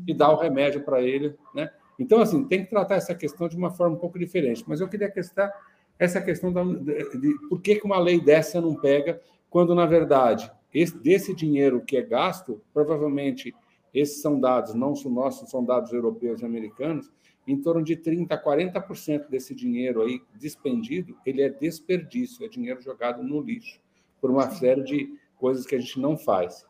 [0.06, 1.70] e dá o remédio para ele, né?
[1.98, 4.64] Então, assim, tem que tratar essa questão de uma forma um pouco diferente.
[4.66, 5.48] Mas eu queria questão,
[5.98, 9.86] essa questão da, de, de, por que, que uma lei dessa não pega, quando, na
[9.86, 13.54] verdade, esse, desse dinheiro que é gasto, provavelmente
[13.92, 17.10] esses são dados, não são nossos, são dados europeus e americanos,
[17.46, 22.80] em torno de 30% a 40% desse dinheiro aí despendido, ele é desperdício, é dinheiro
[22.82, 23.80] jogado no lixo,
[24.20, 26.66] por uma série de coisas que a gente não faz.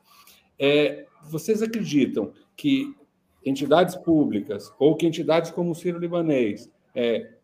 [0.59, 2.95] É, vocês acreditam que
[3.45, 7.38] entidades públicas ou que entidades como o Ciro Libanês é,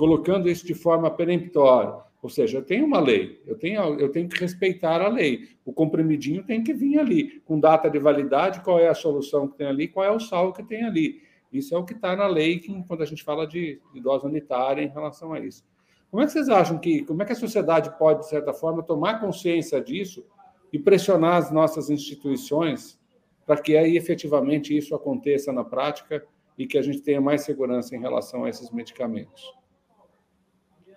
[0.00, 1.94] colocando isso de forma peremptória.
[2.22, 5.50] Ou seja, eu tenho uma lei, eu tenho, eu tenho que respeitar a lei.
[5.62, 9.58] O comprimidinho tem que vir ali, com data de validade, qual é a solução que
[9.58, 11.20] tem ali, qual é o sal que tem ali.
[11.52, 14.24] Isso é o que está na lei que, quando a gente fala de, de dose
[14.24, 15.62] unitária em relação a isso.
[16.10, 18.82] Como é que vocês acham que, como é que a sociedade pode, de certa forma,
[18.82, 20.24] tomar consciência disso
[20.72, 22.98] e pressionar as nossas instituições
[23.44, 26.24] para que aí efetivamente isso aconteça na prática
[26.56, 29.59] e que a gente tenha mais segurança em relação a esses medicamentos?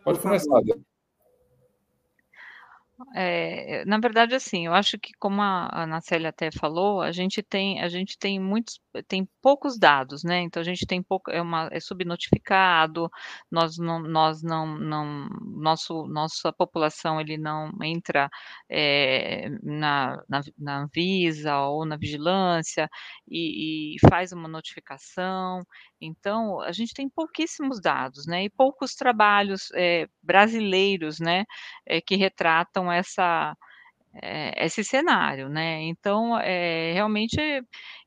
[0.03, 0.61] Pode começar,
[3.15, 7.81] É, na verdade, assim, eu acho que como a Célia até falou, a gente tem
[7.81, 10.41] a gente tem muitos tem poucos dados, né?
[10.41, 13.09] Então a gente tem pouco é uma é subnotificado,
[13.51, 18.29] nós não nós não não nosso nossa população ele não entra
[18.69, 22.87] é, na, na, na Anvisa ou na vigilância
[23.27, 25.63] e, e faz uma notificação.
[25.99, 28.43] Então a gente tem pouquíssimos dados, né?
[28.45, 31.43] E poucos trabalhos é, brasileiros, né?
[31.85, 33.55] É, que retratam essa
[34.21, 35.81] é, esse cenário, né?
[35.83, 37.37] Então, é, realmente,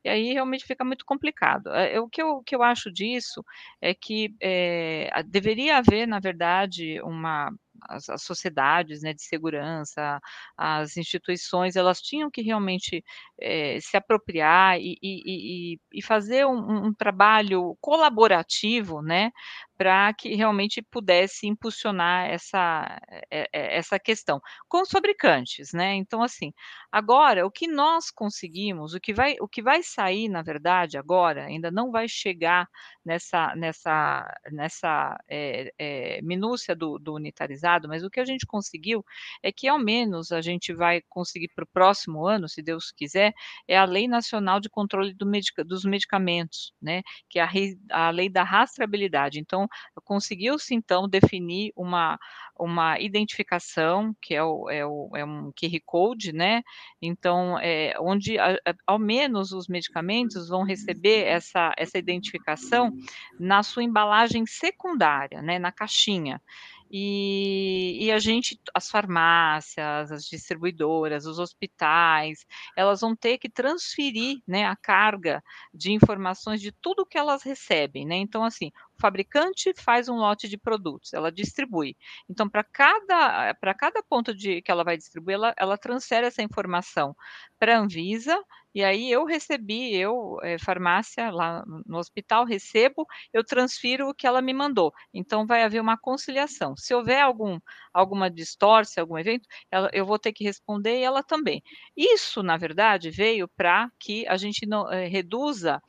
[0.03, 1.69] e aí realmente fica muito complicado.
[1.69, 3.43] É, o que eu, que eu acho disso
[3.81, 7.51] é que é, deveria haver, na verdade, uma
[7.87, 10.19] as, as, sociedades né, de segurança,
[10.57, 13.03] as instituições, elas tinham que realmente
[13.39, 19.31] é, se apropriar e, e, e, e fazer um, um, trabalho colaborativo, né,
[19.77, 22.99] para que realmente pudesse impulsionar essa,
[23.31, 24.41] eh, eh, essa questão.
[24.67, 25.93] Com os fabricantes, né?
[25.95, 26.53] Então, assim,
[26.91, 31.45] agora, o que nós conseguimos, o que vai, o que vai sair, na verdade, agora,
[31.45, 32.67] ainda não vai chegar
[33.05, 39.05] nessa, nessa, nessa é, é, minúcia do, do unitarizado, mas o que a gente conseguiu
[39.43, 43.33] é que, ao menos, a gente vai conseguir para o próximo ano, se Deus quiser,
[43.67, 45.27] é a Lei Nacional de Controle do
[45.65, 47.03] dos Medicamentos, né?
[47.29, 49.39] Que é a, a lei da rastreabilidade.
[49.39, 49.66] Então,
[50.03, 52.19] conseguiu-se então definir uma,
[52.59, 56.63] uma identificação, que é, o, é, o, é um QR Code, né?
[57.01, 62.91] Então, é, onde a, a, ao menos os medicamentos vão receber essa, essa identificação
[63.39, 65.59] na sua embalagem secundária, né?
[65.59, 66.41] Na caixinha.
[66.89, 74.39] E, e, a gente, as farmácias, as distribuidoras, os hospitais, elas vão ter que transferir
[74.47, 78.05] né, a carga de informações de tudo que elas recebem.
[78.05, 78.15] Né?
[78.15, 81.95] Então, assim, fabricante faz um lote de produtos, ela distribui.
[82.29, 87.15] Então, para cada, cada ponto de, que ela vai distribuir, ela, ela transfere essa informação
[87.59, 88.37] para a Anvisa,
[88.77, 94.27] e aí eu recebi, eu, é, farmácia, lá no hospital, recebo, eu transfiro o que
[94.27, 94.93] ela me mandou.
[95.11, 96.77] Então, vai haver uma conciliação.
[96.77, 97.59] Se houver algum,
[97.91, 101.63] alguma distorce, algum evento, ela, eu vou ter que responder e ela também.
[101.95, 105.81] Isso, na verdade, veio para que a gente não é, reduza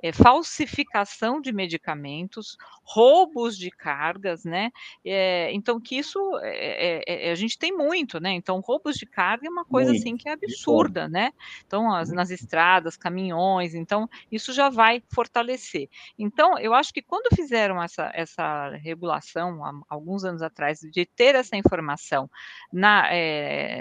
[0.00, 2.55] é, falsificação de medicamentos,
[2.86, 4.70] roubos de cargas, né?
[5.04, 8.30] É, então, que isso é, a gente tem muito, né?
[8.30, 11.32] Então, roubos de carga é uma coisa muito, assim que é absurda, né?
[11.66, 15.88] Então, as, nas estradas, caminhões, então, isso já vai fortalecer.
[16.16, 21.34] Então, eu acho que quando fizeram essa, essa regulação, há alguns anos atrás, de ter
[21.34, 22.30] essa informação
[22.72, 23.10] na,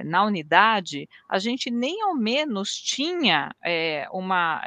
[0.03, 3.55] na unidade, a gente nem ao menos tinha
[4.11, 4.63] uma,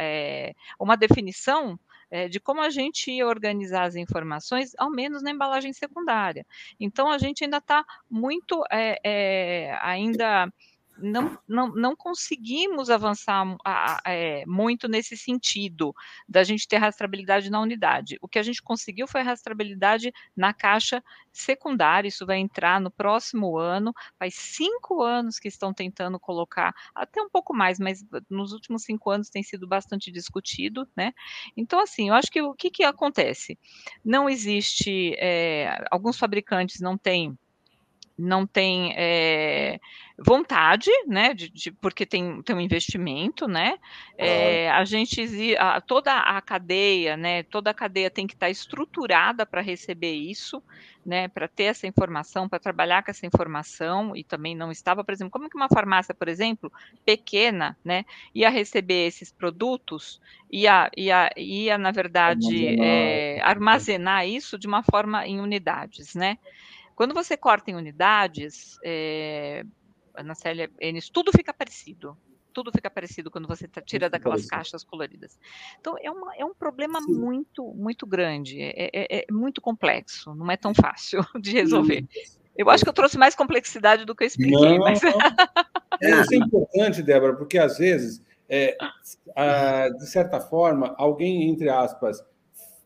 [0.79, 1.79] uma definição
[2.11, 6.47] é, de como a gente ia organizar as informações, ao menos na embalagem secundária.
[6.79, 10.53] Então, a gente ainda está muito, é, ainda
[10.99, 15.95] não, não, não conseguimos avançar a, a, é, muito nesse sentido
[16.29, 18.19] da gente ter rastreabilidade na unidade.
[18.21, 23.57] O que a gente conseguiu foi rastreabilidade na caixa secundária, isso vai entrar no próximo
[23.57, 23.93] ano.
[24.19, 29.11] Faz cinco anos que estão tentando colocar, até um pouco mais, mas nos últimos cinco
[29.11, 31.13] anos tem sido bastante discutido, né?
[31.57, 33.59] Então, assim, eu acho que o que, que acontece?
[34.05, 37.39] Não existe, é, alguns fabricantes não têm
[38.19, 39.79] não tem é,
[40.19, 43.79] vontade, né, de, de, porque tem, tem um investimento, né,
[44.17, 49.47] é, a gente, a, toda a cadeia, né, toda a cadeia tem que estar estruturada
[49.47, 50.61] para receber isso,
[51.07, 55.13] né, para ter essa informação, para trabalhar com essa informação, e também não estava, por
[55.13, 56.73] exemplo, como que uma farmácia, por exemplo,
[57.07, 58.05] pequena, né,
[58.35, 64.83] ia receber esses produtos, ia, ia, ia na verdade, armazenar, é, armazenar isso de uma
[64.83, 66.39] forma em unidades, né,
[66.99, 69.65] quando você corta em unidades, é,
[70.25, 72.19] na CLN, tudo fica parecido.
[72.53, 75.39] Tudo fica parecido quando você tira daquelas caixas coloridas.
[75.79, 77.15] Então, é, uma, é um problema Sim.
[77.15, 78.61] muito, muito grande.
[78.61, 80.35] É, é, é, muito complexo.
[80.35, 82.05] Não é tão fácil de resolver.
[82.57, 84.79] Eu acho que eu trouxe mais complexidade do que eu expliquei.
[84.79, 85.01] Não, mas...
[86.03, 88.77] É, isso é importante, Débora, porque às vezes, é,
[89.37, 92.25] a, de certa forma, alguém, entre aspas,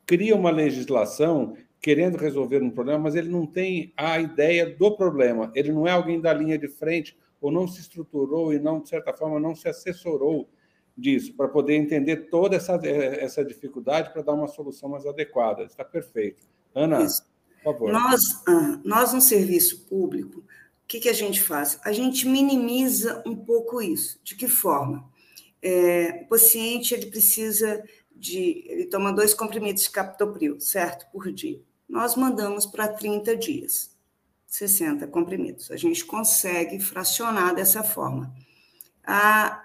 [0.05, 5.51] cria uma legislação querendo resolver um problema, mas ele não tem a ideia do problema.
[5.53, 8.89] Ele não é alguém da linha de frente ou não se estruturou e não, de
[8.89, 10.49] certa forma, não se assessorou
[10.97, 15.65] disso para poder entender toda essa, essa dificuldade para dar uma solução mais adequada.
[15.65, 16.47] Está perfeito.
[16.73, 17.25] Ana, Isso.
[17.65, 17.93] por favor.
[17.93, 21.81] Nós, ah, nós no serviço público, o que, que a gente faz?
[21.83, 24.21] A gente minimiza um pouco isso.
[24.23, 25.11] De que forma?
[25.61, 27.83] É, o paciente ele precisa
[28.15, 28.65] de.
[28.69, 31.11] Ele toma dois comprimidos de captopril, certo?
[31.11, 31.61] Por dia
[31.93, 33.95] nós mandamos para 30 dias,
[34.47, 35.71] 60 comprimidos.
[35.71, 38.35] A gente consegue fracionar dessa forma.
[39.05, 39.63] A,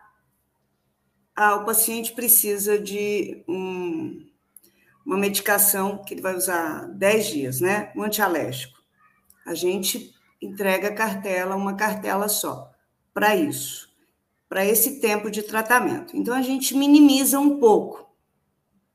[1.34, 4.28] a, o paciente precisa de um,
[5.06, 7.94] uma medicação que ele vai usar 10 dias, né?
[7.96, 8.78] Um antialérgico.
[9.46, 12.70] A gente entrega a cartela, uma cartela só,
[13.14, 13.90] para isso,
[14.50, 16.18] para esse tempo de tratamento.
[16.18, 18.14] Então, a gente minimiza um pouco,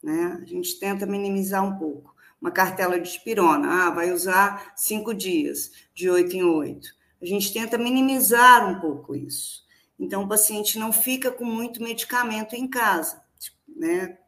[0.03, 0.39] né?
[0.43, 2.12] A gente tenta minimizar um pouco
[2.43, 6.89] uma cartela de espirona, ah, vai usar cinco dias, de oito em oito.
[7.23, 9.63] A gente tenta minimizar um pouco isso.
[9.97, 13.23] Então, o paciente não fica com muito medicamento em casa,
[13.69, 14.19] né?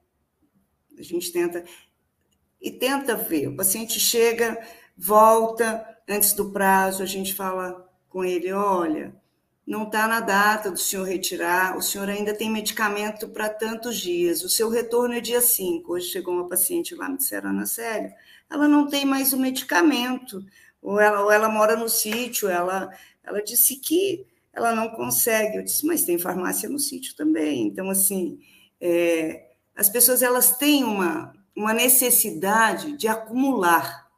[0.96, 1.64] A gente tenta
[2.62, 3.48] e tenta ver.
[3.48, 4.64] O paciente chega,
[4.96, 9.12] volta antes do prazo, a gente fala com ele, olha,
[9.66, 14.42] não está na data do senhor retirar, o senhor ainda tem medicamento para tantos dias,
[14.44, 15.92] o seu retorno é dia 5.
[15.92, 18.14] Hoje chegou uma paciente lá, me disseram, Ana Célia,
[18.50, 20.44] ela não tem mais o medicamento,
[20.82, 22.90] ou ela, ou ela mora no sítio, ela,
[23.22, 25.56] ela disse que ela não consegue.
[25.56, 27.66] Eu disse, mas tem farmácia no sítio também.
[27.66, 28.38] Então, assim,
[28.80, 34.08] é, as pessoas elas têm uma, uma necessidade de acumular.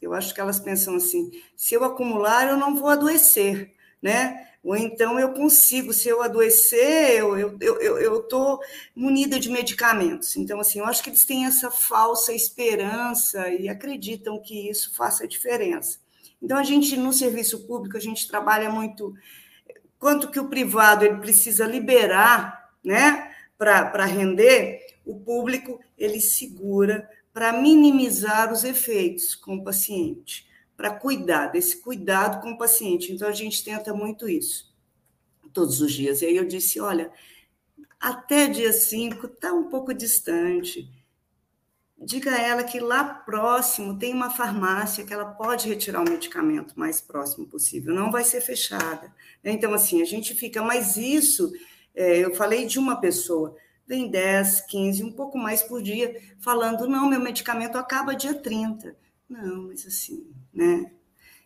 [0.00, 4.49] Eu acho que elas pensam assim: se eu acumular, eu não vou adoecer, né?
[4.62, 8.60] Ou então eu consigo, se eu adoecer, eu estou eu, eu, eu
[8.94, 10.36] munida de medicamentos.
[10.36, 15.26] Então, assim, eu acho que eles têm essa falsa esperança e acreditam que isso faça
[15.26, 15.98] diferença.
[16.42, 19.14] Então, a gente, no serviço público, a gente trabalha muito
[19.98, 27.52] quanto que o privado ele precisa liberar né, para render, o público ele segura para
[27.52, 30.49] minimizar os efeitos com o paciente
[30.80, 33.12] para cuidar, desse cuidado com o paciente.
[33.12, 34.74] Então, a gente tenta muito isso,
[35.52, 36.22] todos os dias.
[36.22, 37.12] E aí eu disse: olha,
[38.00, 40.90] até dia 5 está um pouco distante.
[41.98, 46.72] Diga a ela que lá próximo tem uma farmácia que ela pode retirar o medicamento
[46.80, 49.14] mais próximo possível, não vai ser fechada.
[49.44, 51.52] Então, assim, a gente fica, mas isso,
[51.94, 53.54] é, eu falei de uma pessoa,
[53.86, 58.96] vem 10, 15, um pouco mais por dia, falando: não, meu medicamento acaba dia 30.
[59.28, 60.90] Não, mas assim, né?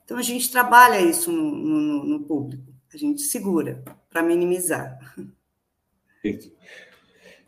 [0.05, 4.99] Então a gente trabalha isso no, no, no público, a gente segura para minimizar.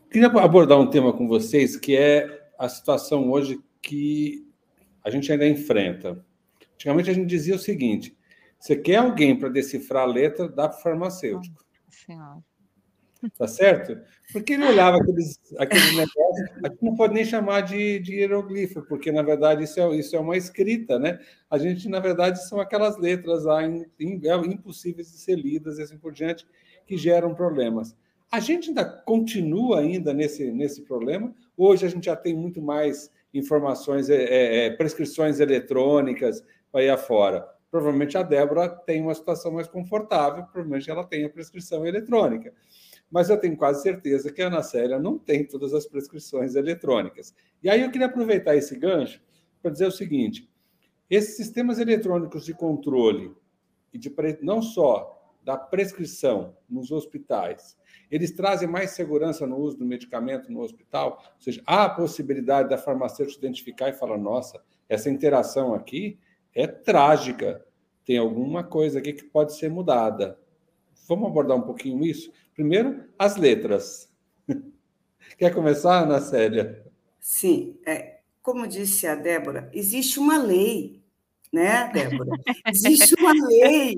[0.09, 4.47] Queria abordar um tema com vocês que é a situação hoje que
[5.03, 6.23] a gente ainda enfrenta.
[6.73, 8.17] Antigamente a gente dizia o seguinte:
[8.59, 11.65] você quer alguém para decifrar a letra, dá para o farmacêutico.
[11.89, 12.43] Senhora.
[13.37, 13.99] Tá certo?
[14.31, 18.81] Porque ele olhava aqueles, aqueles negócios, a gente não pode nem chamar de, de hieroglifo,
[18.83, 21.19] porque na verdade isso é, isso é uma escrita, né?
[21.49, 25.79] A gente, na verdade, são aquelas letras lá in, in, é impossíveis de ser lidas
[25.79, 26.45] e assim por diante,
[26.85, 27.95] que geram problemas.
[28.31, 31.33] A gente ainda continua ainda nesse, nesse problema.
[31.55, 36.89] Hoje a gente já tem muito mais informações, é, é, é prescrições eletrônicas para ir
[36.89, 37.47] afora.
[37.71, 42.53] Provavelmente a Débora tem uma situação mais confortável, provavelmente ela tem a prescrição eletrônica.
[43.09, 47.33] Mas eu tenho quase certeza que a Ana Célia não tem todas as prescrições eletrônicas.
[47.63, 49.21] E aí eu queria aproveitar esse gancho
[49.61, 50.49] para dizer o seguinte:
[51.09, 53.33] esses sistemas eletrônicos de controle
[53.93, 57.77] e de não só da prescrição nos hospitais,
[58.11, 61.23] eles trazem mais segurança no uso do medicamento no hospital?
[61.35, 66.19] Ou seja, há a possibilidade da farmacêutica identificar e falar: nossa, essa interação aqui
[66.53, 67.65] é trágica,
[68.03, 70.37] tem alguma coisa aqui que pode ser mudada.
[71.07, 72.31] Vamos abordar um pouquinho isso?
[72.53, 74.11] Primeiro, as letras.
[75.37, 76.85] Quer começar, Ana Célia?
[77.19, 77.77] Sim.
[77.85, 81.01] É, como disse a Débora, existe uma lei,
[81.51, 82.31] né, Débora?
[82.67, 83.97] Existe uma lei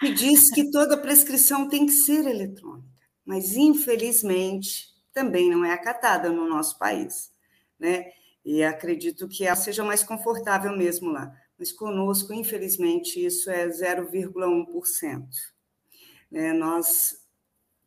[0.00, 2.88] que diz que toda prescrição tem que ser eletrônica,
[3.24, 7.32] mas infelizmente também não é acatada no nosso país,
[7.78, 8.06] né?
[8.44, 11.32] E acredito que ela seja mais confortável mesmo lá.
[11.58, 15.26] Mas conosco, infelizmente, isso é 0,1%.
[16.30, 16.52] Né?
[16.52, 17.26] Nós,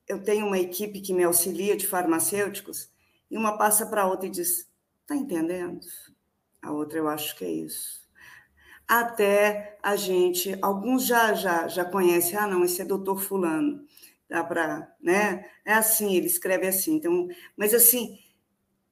[0.08, 2.90] eu tenho uma equipe que me auxilia de farmacêuticos
[3.32, 4.70] e uma passa para outra e diz:
[5.08, 5.86] "Tá entendendo?"
[6.62, 8.04] A outra eu acho que é isso
[8.88, 13.86] até a gente, alguns já já já conhecem, ah, não, esse é doutor fulano,
[14.30, 15.46] dá para, né?
[15.66, 16.96] É assim, ele escreve assim.
[16.96, 17.28] Então,
[17.58, 18.20] mas assim,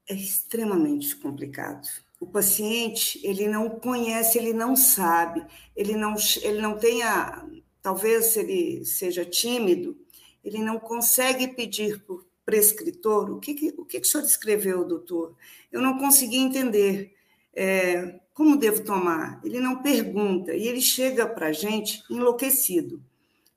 [0.09, 1.87] é extremamente complicado.
[2.19, 5.45] O paciente, ele não conhece, ele não sabe,
[5.75, 7.45] ele não ele não tem a,
[7.81, 9.97] talvez ele seja tímido,
[10.43, 14.83] ele não consegue pedir por prescritor, o que, que o que, que o senhor escreveu,
[14.83, 15.35] doutor?
[15.71, 17.13] Eu não consegui entender.
[17.53, 19.41] É, como devo tomar?
[19.43, 23.03] Ele não pergunta e ele chega para a gente enlouquecido,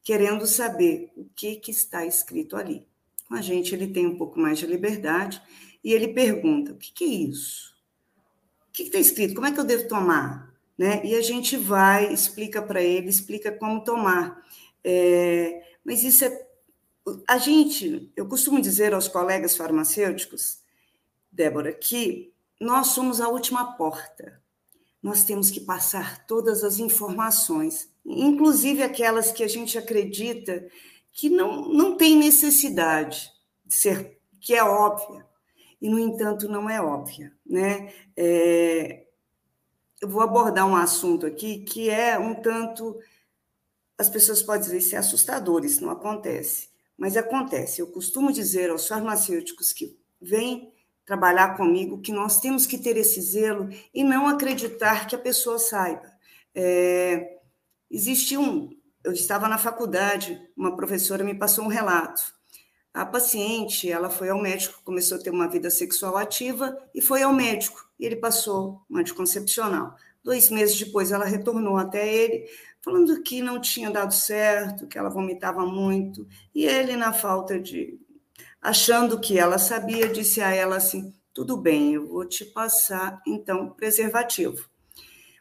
[0.02, 2.86] querendo saber o que, que está escrito ali.
[3.28, 5.40] Com a gente, ele tem um pouco mais de liberdade
[5.82, 7.74] e ele pergunta: o que, que é isso?
[8.68, 9.34] O que está escrito?
[9.34, 10.53] Como é que eu devo tomar?
[10.76, 11.04] Né?
[11.04, 14.42] E a gente vai, explica para ele, explica como tomar.
[14.82, 16.46] É, mas isso é.
[17.28, 20.58] A gente, eu costumo dizer aos colegas farmacêuticos,
[21.30, 24.42] Débora, que nós somos a última porta
[25.04, 30.66] nós temos que passar todas as informações, inclusive aquelas que a gente acredita
[31.12, 33.30] que não, não tem necessidade
[33.66, 35.26] de ser, que é óbvia,
[35.78, 37.30] e, no entanto, não é óbvia.
[37.44, 37.92] Né?
[38.16, 38.63] É,
[40.04, 42.98] eu vou abordar um assunto aqui que é um tanto.
[43.96, 46.68] As pessoas podem dizer isso é assustador, isso não acontece.
[46.94, 47.80] Mas acontece.
[47.80, 50.70] Eu costumo dizer aos farmacêuticos que vêm
[51.06, 55.58] trabalhar comigo, que nós temos que ter esse zelo e não acreditar que a pessoa
[55.58, 56.12] saiba.
[56.54, 57.38] É,
[57.90, 58.68] existe um.
[59.02, 62.22] Eu estava na faculdade, uma professora me passou um relato.
[62.92, 67.22] A paciente, ela foi ao médico, começou a ter uma vida sexual ativa e foi
[67.22, 67.83] ao médico.
[67.98, 69.96] E ele passou um anticoncepcional.
[70.22, 72.46] Dois meses depois, ela retornou até ele,
[72.80, 76.26] falando que não tinha dado certo, que ela vomitava muito.
[76.54, 77.98] E ele, na falta de
[78.60, 83.70] achando que ela sabia, disse a ela assim: tudo bem, eu vou te passar então
[83.70, 84.68] preservativo.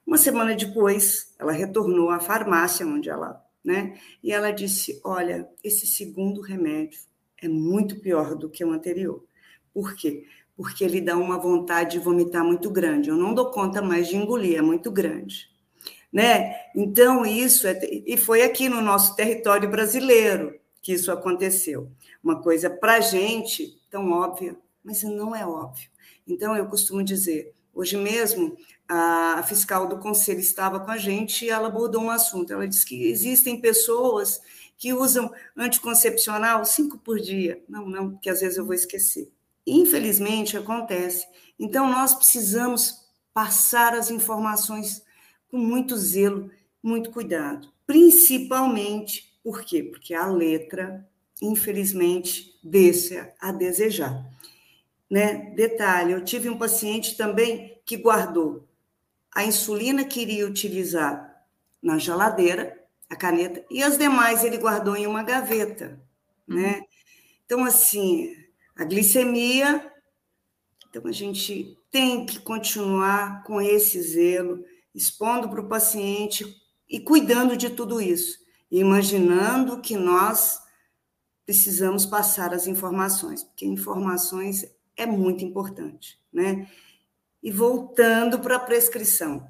[0.05, 3.97] Uma semana depois, ela retornou à farmácia onde ela, né?
[4.23, 6.99] E ela disse: Olha, esse segundo remédio
[7.41, 9.23] é muito pior do que o anterior.
[9.71, 10.25] Por quê?
[10.55, 13.09] Porque ele dá uma vontade de vomitar muito grande.
[13.09, 15.49] Eu não dou conta mais de engolir, é muito grande.
[16.11, 16.55] Né?
[16.75, 21.89] Então, isso é, e foi aqui no nosso território brasileiro que isso aconteceu
[22.23, 25.89] uma coisa para a gente tão óbvia, mas não é óbvio.
[26.25, 28.55] Então, eu costumo dizer, hoje mesmo,
[28.87, 32.53] a fiscal do conselho estava com a gente e ela abordou um assunto.
[32.53, 34.39] Ela disse que existem pessoas
[34.77, 37.61] que usam anticoncepcional cinco por dia.
[37.67, 39.29] Não, não, porque às vezes eu vou esquecer.
[39.65, 41.25] Infelizmente, acontece.
[41.57, 45.03] Então, nós precisamos passar as informações
[45.49, 46.51] com muito zelo,
[46.81, 47.71] muito cuidado.
[47.85, 49.83] Principalmente, por quê?
[49.83, 51.07] Porque a letra
[51.43, 54.25] infelizmente, deixa a desejar.
[55.09, 55.51] Né?
[55.55, 58.67] Detalhe, eu tive um paciente também que guardou
[59.35, 61.43] a insulina que iria utilizar
[61.81, 65.99] na geladeira, a caneta, e as demais ele guardou em uma gaveta,
[66.47, 66.83] né?
[67.45, 68.33] Então, assim,
[68.75, 69.91] a glicemia,
[70.89, 74.63] então a gente tem que continuar com esse zelo,
[74.93, 76.45] expondo para o paciente
[76.87, 78.37] e cuidando de tudo isso,
[78.69, 80.61] imaginando que nós
[81.45, 84.65] precisamos passar as informações, porque informações
[84.95, 86.69] é muito importante, né?
[87.41, 89.49] E voltando para a prescrição,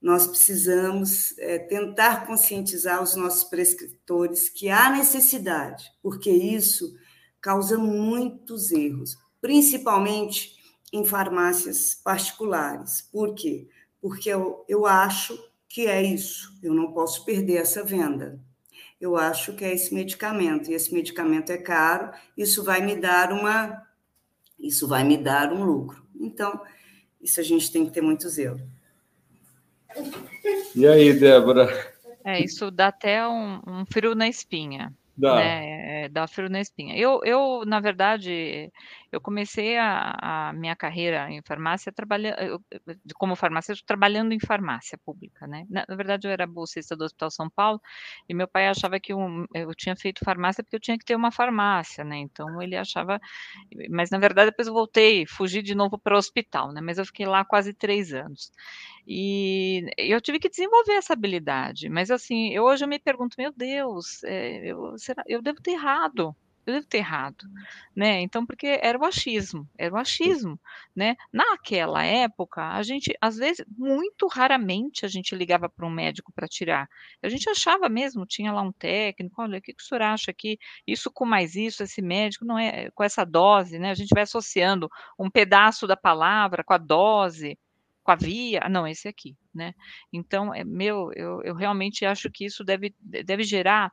[0.00, 6.94] nós precisamos é, tentar conscientizar os nossos prescritores que há necessidade, porque isso
[7.44, 10.56] causa muitos erros, principalmente
[10.90, 13.02] em farmácias particulares.
[13.12, 13.68] Por quê?
[14.00, 15.38] Porque eu, eu acho
[15.68, 18.40] que é isso, eu não posso perder essa venda.
[18.98, 23.30] Eu acho que é esse medicamento, e esse medicamento é caro, isso vai me dar
[23.30, 23.84] uma
[24.58, 26.02] isso vai me dar um lucro.
[26.18, 26.58] Então,
[27.20, 28.60] isso a gente tem que ter muito zelo.
[30.74, 31.68] E aí, Débora?
[32.24, 34.94] É, isso dá até um, um frio na espinha.
[35.16, 35.34] Dá.
[35.36, 36.96] Né, dá frio na espinha.
[36.96, 38.70] Eu, eu, na verdade,
[39.14, 42.60] eu comecei a, a minha carreira em farmácia trabalhando
[43.16, 45.64] como farmacêutico trabalhando em farmácia pública, né?
[45.70, 47.80] Na, na, verdade, eu era bolsista do Hospital São Paulo
[48.28, 49.18] e meu pai achava que eu,
[49.54, 52.18] eu tinha feito farmácia porque eu tinha que ter uma farmácia, né?
[52.18, 53.20] Então ele achava,
[53.90, 56.80] mas na verdade depois eu voltei, fugi de novo para o hospital, né?
[56.80, 58.52] Mas eu fiquei lá quase três anos
[59.06, 61.88] e eu tive que desenvolver essa habilidade.
[61.88, 65.72] Mas assim, eu hoje eu me pergunto, meu Deus, é, eu, será, eu devo ter
[65.72, 66.34] errado
[66.66, 67.46] eu devo ter errado,
[67.94, 68.20] né?
[68.20, 70.58] Então, porque era o achismo, era o achismo,
[70.94, 71.16] né?
[71.32, 76.48] Naquela época, a gente, às vezes, muito raramente a gente ligava para um médico para
[76.48, 76.88] tirar.
[77.22, 80.32] A gente achava mesmo, tinha lá um técnico, olha, o que, que o senhor acha
[80.32, 83.90] que isso com mais isso, esse médico, não é com essa dose, né?
[83.90, 87.58] A gente vai associando um pedaço da palavra com a dose,
[88.04, 89.74] com a via, ah, não, esse aqui, né?
[90.12, 93.90] Então, é meu, eu, eu realmente acho que isso deve, deve gerar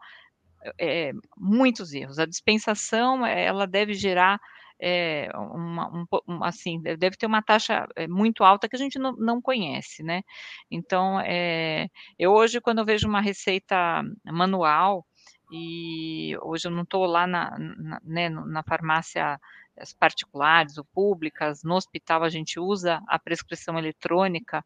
[0.80, 2.20] é, muitos erros.
[2.20, 4.40] A dispensação eh, ela deve gerar
[4.80, 9.14] é, uma, um, um, assim, deve ter uma taxa muito alta que a gente não,
[9.14, 10.24] não conhece, né?
[10.72, 11.88] Então, é,
[12.18, 15.06] eu hoje, quando eu vejo uma receita manual,
[15.52, 19.40] e hoje eu não estou lá na, na, né, na farmácia
[19.78, 24.64] as particulares ou públicas, no hospital a gente usa a prescrição eletrônica,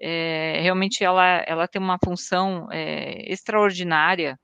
[0.00, 4.38] é, realmente ela, ela tem uma função é, extraordinária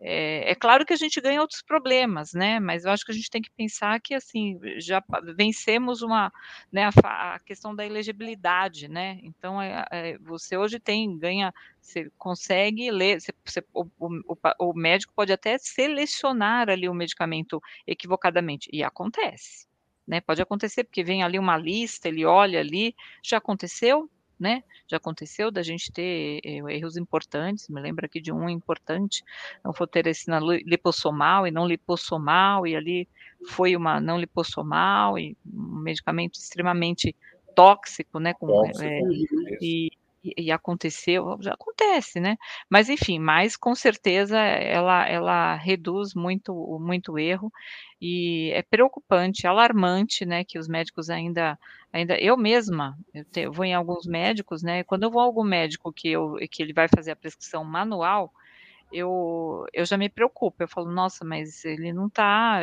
[0.00, 2.60] é, é, claro que a gente ganha outros problemas, né?
[2.60, 5.02] Mas eu acho que a gente tem que pensar que assim já
[5.36, 6.32] vencemos uma,
[6.70, 9.18] né, a, a questão da elegibilidade, né?
[9.24, 14.72] Então é, é, você hoje tem ganha, você consegue ler, você, você, o, o, o,
[14.72, 19.66] médico pode até selecionar ali o medicamento equivocadamente e acontece,
[20.06, 20.20] né?
[20.20, 24.08] Pode acontecer porque vem ali uma lista, ele olha ali, já aconteceu,
[24.38, 24.62] né?
[24.86, 29.24] Já aconteceu da gente ter eh, erros importantes, me lembro aqui de um importante,
[29.64, 33.08] não foterecina lipossomal e não lipossomal, e ali
[33.46, 37.14] foi uma não lipossomal, e um medicamento extremamente
[37.54, 38.34] tóxico, né?
[38.34, 39.00] Com, tóxico, é,
[39.60, 39.90] e,
[40.22, 42.36] e, aconteceu, já acontece, né?
[42.68, 47.52] Mas enfim, mas com certeza ela, ela reduz muito muito erro
[48.00, 51.58] e é preocupante, alarmante, né, que os médicos ainda
[51.92, 54.84] ainda eu mesma, eu, te, eu vou em alguns médicos, né?
[54.84, 58.32] Quando eu vou a algum médico que eu que ele vai fazer a prescrição manual,
[58.92, 62.60] eu, eu já me preocupo, eu falo, nossa, mas ele não está,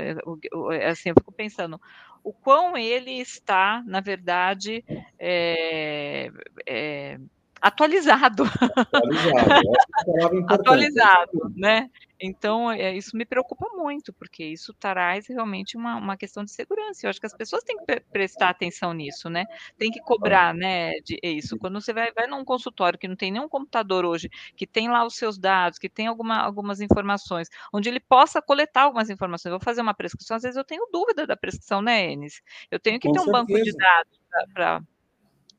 [0.89, 1.79] assim, eu fico pensando,
[2.23, 4.83] o quão ele está, na verdade,
[5.19, 6.31] é,
[6.67, 7.19] é,
[7.65, 8.43] atualizado.
[8.43, 11.89] Atualizado, atualizado né?
[12.19, 17.05] Então, é, isso me preocupa muito, porque isso traz realmente uma, uma questão de segurança.
[17.05, 19.45] Eu acho que as pessoas têm que prestar atenção nisso, né?
[19.77, 21.57] Tem que cobrar, né, de isso.
[21.57, 25.05] Quando você vai, vai num consultório que não tem nenhum computador hoje, que tem lá
[25.05, 29.51] os seus dados, que tem alguma, algumas informações, onde ele possa coletar algumas informações.
[29.51, 32.41] Eu vou fazer uma prescrição, às vezes eu tenho dúvida da prescrição, né, Enes?
[32.71, 33.45] Eu tenho que Com ter um certeza.
[33.45, 34.19] banco de dados
[34.53, 34.81] para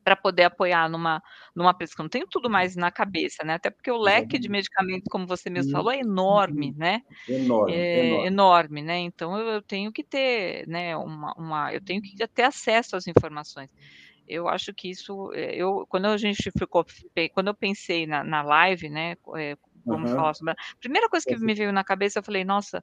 [0.06, 1.20] para poder apoiar numa,
[1.52, 2.04] numa prescrição.
[2.04, 3.54] Não tenho tudo mais na cabeça, né?
[3.54, 7.02] Até porque o leque de medicamentos, como você mesmo falou, é enorme, né?
[7.28, 8.26] Enorme, é, enorme.
[8.28, 8.82] enorme.
[8.82, 8.98] né?
[9.00, 13.68] Então eu, tenho que ter, né, uma, uma, eu tenho que ter acesso às informações.
[14.28, 16.86] Eu acho que isso, é, eu, quando a gente ficou,
[17.34, 20.16] quando eu pensei na, na live, né, é, vamos uhum.
[20.16, 20.52] falar sobre.
[20.52, 22.82] A primeira coisa que me veio na cabeça, eu falei, nossa,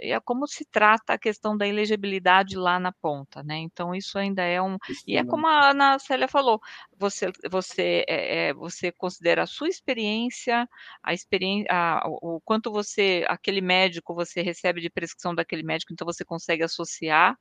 [0.00, 3.58] é como se trata a questão da elegibilidade lá na ponta, né?
[3.58, 6.60] Então isso ainda é um isso e é como a Ana Célia falou,
[6.96, 10.68] você você é, é, você considera a sua experiência,
[11.02, 11.68] a experiência,
[12.06, 17.36] o quanto você aquele médico você recebe de prescrição daquele médico, então você consegue associar,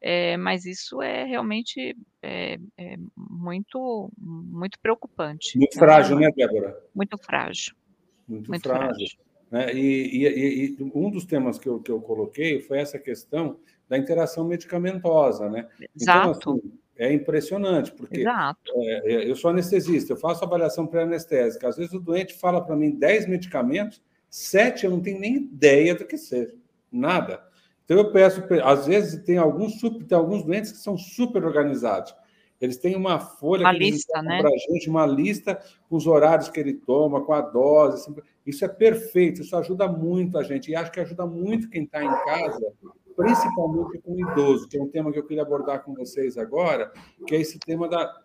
[0.00, 5.58] é, mas isso é realmente é, é muito muito preocupante.
[5.58, 5.78] Muito né?
[5.78, 6.76] frágil, né, Débora?
[6.94, 7.74] Muito frágil.
[8.28, 8.94] Muito, muito frágil.
[8.94, 9.18] frágil.
[9.50, 9.74] Né?
[9.74, 13.58] E, e, e, um dos temas que eu, que eu coloquei foi essa questão
[13.88, 15.48] da interação medicamentosa.
[15.48, 15.66] Né?
[15.94, 16.30] Exato.
[16.30, 21.68] Então, assim, é impressionante, porque é, é, eu sou anestesista, eu faço avaliação pré-anestésica.
[21.68, 25.94] Às vezes o doente fala para mim 10 medicamentos, sete eu não tenho nem ideia
[25.94, 26.52] do que seja,
[26.90, 27.40] nada.
[27.84, 32.12] Então eu peço, às vezes tem alguns, tem alguns doentes que são super organizados.
[32.60, 34.40] Eles têm uma folha uma lista, né?
[34.40, 38.02] para a gente, uma lista com os horários que ele toma, com a dose.
[38.02, 40.70] Assim, isso é perfeito, isso ajuda muito a gente.
[40.70, 42.72] E acho que ajuda muito quem está em casa
[43.18, 46.92] principalmente com o idoso, que é um tema que eu queria abordar com vocês agora,
[47.26, 48.16] que é esse tema da,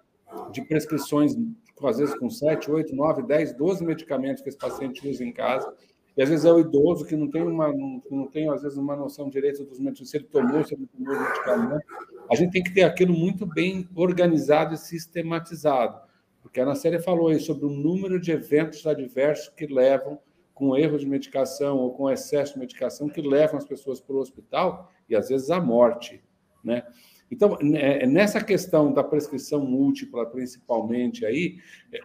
[0.52, 1.36] de prescrições,
[1.84, 5.74] às vezes com 7, 8, 9, 10, 12 medicamentos que esse paciente usa em casa,
[6.16, 8.78] e às vezes é o idoso que não tem, uma, não, não tem às vezes,
[8.78, 11.86] uma noção direita dos medicamentos, se ele tomou, se ele tomou o medicamento.
[12.32, 16.00] A gente tem que ter aquilo muito bem organizado e sistematizado,
[16.42, 20.20] porque a Ana falou aí sobre o número de eventos adversos que levam
[20.54, 24.20] com erro de medicação ou com excesso de medicação que levam as pessoas para o
[24.20, 26.24] hospital e às vezes à morte,
[26.64, 26.84] né?
[27.32, 31.58] Então, né, nessa questão da prescrição múltipla, principalmente aí,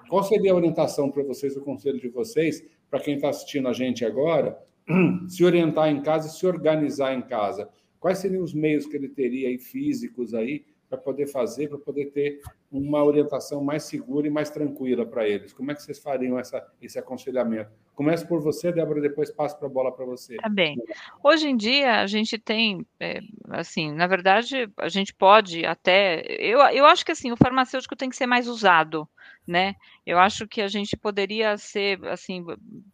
[0.08, 3.72] qual seria a orientação para vocês, o conselho de vocês, para quem está assistindo a
[3.72, 4.58] gente agora,
[5.28, 7.68] se orientar em casa se organizar em casa?
[8.00, 12.06] Quais seriam os meios que ele teria aí, físicos aí, para poder fazer, para poder
[12.06, 15.52] ter uma orientação mais segura e mais tranquila para eles?
[15.52, 17.70] Como é que vocês fariam essa, esse aconselhamento?
[17.94, 20.36] Começo por você, Débora, depois passo para a bola para você.
[20.36, 20.76] Tá bem.
[21.22, 23.18] Hoje em dia, a gente tem, é,
[23.50, 26.24] assim, na verdade, a gente pode até.
[26.38, 29.08] Eu, eu acho que assim, o farmacêutico tem que ser mais usado,
[29.48, 29.74] né?
[30.06, 32.44] Eu acho que a gente poderia ser, assim,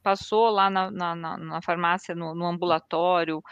[0.03, 3.43] passou lá na, na, na farmácia, no, no ambulatório,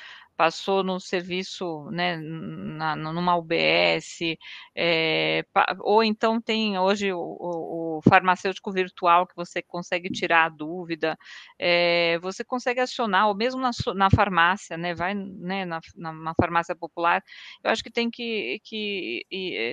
[0.43, 4.37] passou no serviço, né, na, numa UBS,
[4.77, 5.45] é,
[5.79, 11.17] ou então tem hoje o, o, farmacêutico virtual que você consegue tirar a dúvida,
[11.57, 16.75] é, você consegue acionar, ou mesmo na, na farmácia, né, vai né, na, na, farmácia
[16.75, 17.23] popular,
[17.63, 19.25] eu acho que tem que, que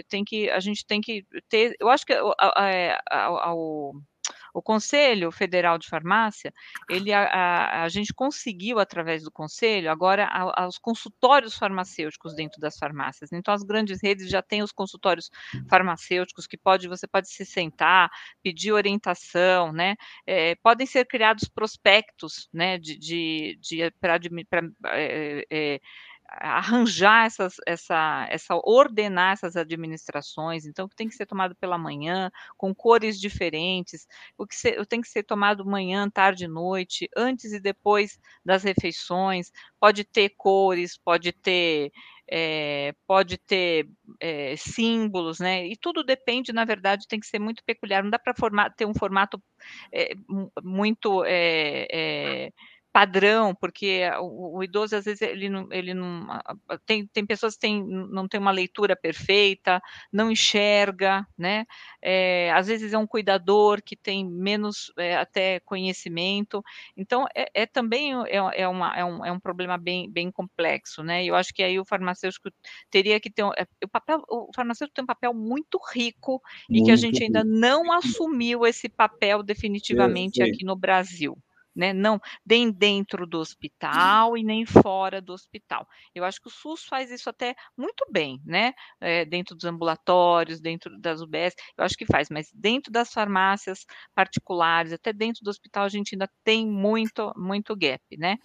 [0.07, 3.99] tem que, a gente tem que ter, eu acho que a, a, a, o
[4.53, 6.53] o Conselho Federal de Farmácia,
[6.89, 12.59] ele, a, a, a gente conseguiu, através do Conselho, agora a, os consultórios farmacêuticos dentro
[12.59, 13.31] das farmácias.
[13.31, 15.29] Então, as grandes redes já têm os consultórios
[15.69, 18.09] farmacêuticos que pode, você pode se sentar,
[18.43, 19.95] pedir orientação, né?
[20.25, 24.19] É, podem ser criados prospectos, né, de, de, de para
[24.87, 25.79] é, é,
[26.31, 31.77] arranjar essas, essa, essa, ordenar essas administrações, então o que tem que ser tomado pela
[31.77, 34.07] manhã, com cores diferentes,
[34.37, 34.55] o que
[34.87, 40.97] tem que ser tomado manhã, tarde, noite, antes e depois das refeições, pode ter cores,
[40.97, 41.91] pode ter
[42.31, 45.65] é, pode ter é, símbolos, né?
[45.65, 48.03] E tudo depende, na verdade, tem que ser muito peculiar.
[48.03, 49.41] Não dá para ter um formato
[49.91, 50.13] é,
[50.63, 51.23] muito
[52.91, 56.27] padrão, porque o, o, idoso às vezes ele não, ele não
[56.85, 59.81] tem, tem pessoas que tem, não tem uma leitura perfeita,
[60.11, 61.65] não enxerga, né?
[62.01, 66.63] É, às vezes é um cuidador que tem menos é, até conhecimento,
[66.97, 71.03] então é, é também é, é, uma, é, um, é um problema bem, bem complexo,
[71.03, 71.23] né?
[71.23, 72.49] Eu acho que aí o farmacêutico
[72.89, 76.81] teria que ter um, é, o papel, o farmacêutico tem um papel muito rico muito
[76.81, 81.37] e que a gente ainda não assumiu esse papel definitivamente aqui no Brasil
[81.75, 81.93] né?
[81.93, 85.87] Não nem dentro do hospital e nem fora do hospital.
[86.13, 88.73] Eu acho que o SUS faz isso até muito bem, né?
[88.99, 93.85] É, dentro dos ambulatórios, dentro das UBS, eu acho que faz, mas dentro das farmácias
[94.13, 98.37] particulares, até dentro do hospital, a gente ainda tem muito, muito gap, né?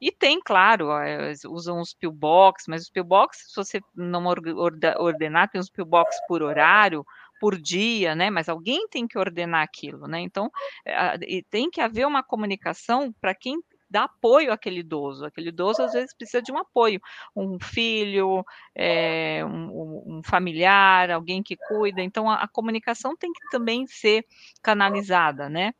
[0.00, 5.60] E tem, claro, é, usam os pillbox, mas os pillbox, se você não ordenar, tem
[5.60, 7.04] os pillbox por horário,
[7.40, 8.30] por dia, né?
[8.30, 10.20] Mas alguém tem que ordenar aquilo, né?
[10.20, 10.50] Então,
[10.84, 15.24] é, tem que haver uma comunicação para quem dá apoio àquele idoso.
[15.24, 17.00] Aquele idoso às vezes precisa de um apoio,
[17.34, 22.02] um filho, é, um, um, familiar, alguém que cuida.
[22.02, 24.24] Então, a, a comunicação tem que também ser
[24.62, 25.72] canalizada, né?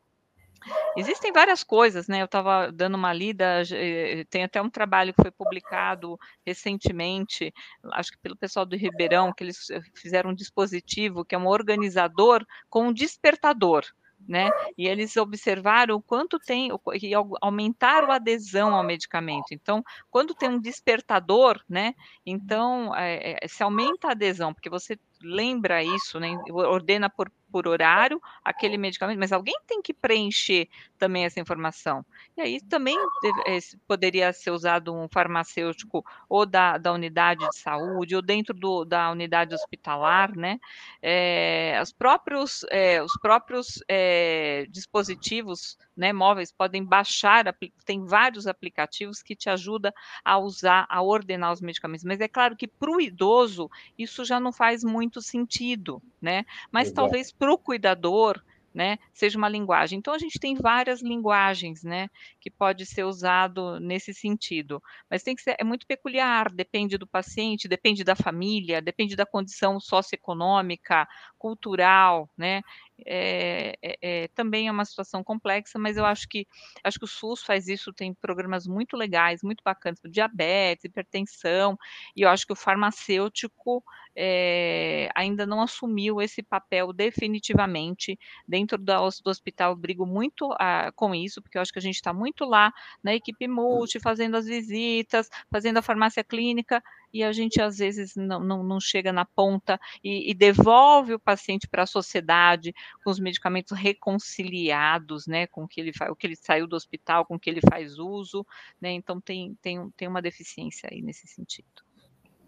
[0.97, 2.21] Existem várias coisas, né?
[2.21, 7.53] Eu estava dando uma lida, eh, tem até um trabalho que foi publicado recentemente,
[7.93, 11.47] acho que pelo pessoal do Ribeirão, que eles eh, fizeram um dispositivo que é um
[11.47, 13.85] organizador com um despertador
[14.29, 14.51] né?
[14.77, 19.53] E eles observaram o quanto tem, e aumentaram a adesão ao medicamento.
[19.53, 21.95] Então, quando tem um despertador, né?
[22.25, 26.29] Então, é, se aumenta a adesão, porque você lembra isso, né?
[26.51, 32.05] Ordena por, por horário aquele medicamento, mas alguém tem que preencher também essa informação.
[32.37, 38.15] E aí também deve, poderia ser usado um farmacêutico ou da, da unidade de saúde
[38.15, 40.59] ou dentro do, da unidade hospitalar, né?
[41.03, 47.45] É, os próprios, é, os próprios é, dispositivos né, móveis podem baixar,
[47.85, 49.93] tem vários aplicativos que te ajudam
[50.25, 52.05] a usar, a ordenar os medicamentos.
[52.05, 56.45] Mas é claro que para o idoso isso já não faz muito sentido, né?
[56.73, 57.03] Mas Exato.
[57.03, 58.41] talvez para o cuidador
[58.73, 59.99] né, seja uma linguagem.
[59.99, 62.09] Então a gente tem várias linguagens, né,
[62.41, 64.81] que pode ser usado nesse sentido,
[65.11, 69.27] mas tem que ser é muito peculiar, depende do paciente, depende da família, depende da
[69.27, 72.63] condição socioeconômica, cultural, né?
[73.07, 76.47] é, é, é, também é uma situação complexa, mas eu acho que
[76.83, 81.79] acho que o SUS faz isso, tem programas muito legais, muito bacanas, diabetes, hipertensão,
[82.17, 83.83] e eu acho que o farmacêutico
[84.23, 88.93] é, ainda não assumiu esse papel definitivamente dentro do,
[89.25, 89.75] do hospital.
[89.75, 92.71] Brigo muito ah, com isso, porque eu acho que a gente está muito lá
[93.03, 98.15] na equipe multi, fazendo as visitas, fazendo a farmácia clínica, e a gente às vezes
[98.15, 103.11] não, não, não chega na ponta e, e devolve o paciente para a sociedade com
[103.11, 107.49] os medicamentos reconciliados, né, com que ele o que ele saiu do hospital, com que
[107.49, 108.47] ele faz uso,
[108.79, 111.67] né, então tem, tem, tem uma deficiência aí nesse sentido.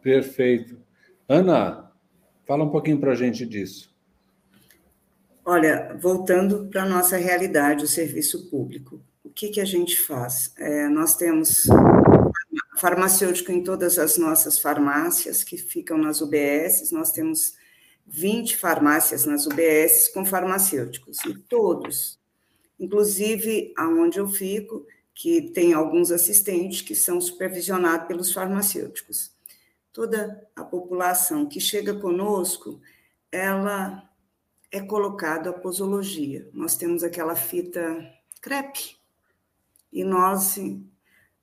[0.02, 0.91] Perfeito.
[1.32, 1.90] Ana,
[2.44, 3.90] fala um pouquinho para a gente disso.
[5.42, 10.52] Olha, voltando para a nossa realidade, o serviço público, o que, que a gente faz?
[10.58, 11.66] É, nós temos
[12.76, 17.54] farmacêutico em todas as nossas farmácias que ficam nas UBSs, nós temos
[18.06, 22.20] 20 farmácias nas UBSs com farmacêuticos, e todos,
[22.78, 29.31] inclusive aonde eu fico, que tem alguns assistentes que são supervisionados pelos farmacêuticos.
[29.92, 32.80] Toda a população que chega conosco,
[33.30, 34.08] ela
[34.70, 36.48] é colocada a posologia.
[36.52, 38.96] Nós temos aquela fita crepe,
[39.92, 40.56] e nós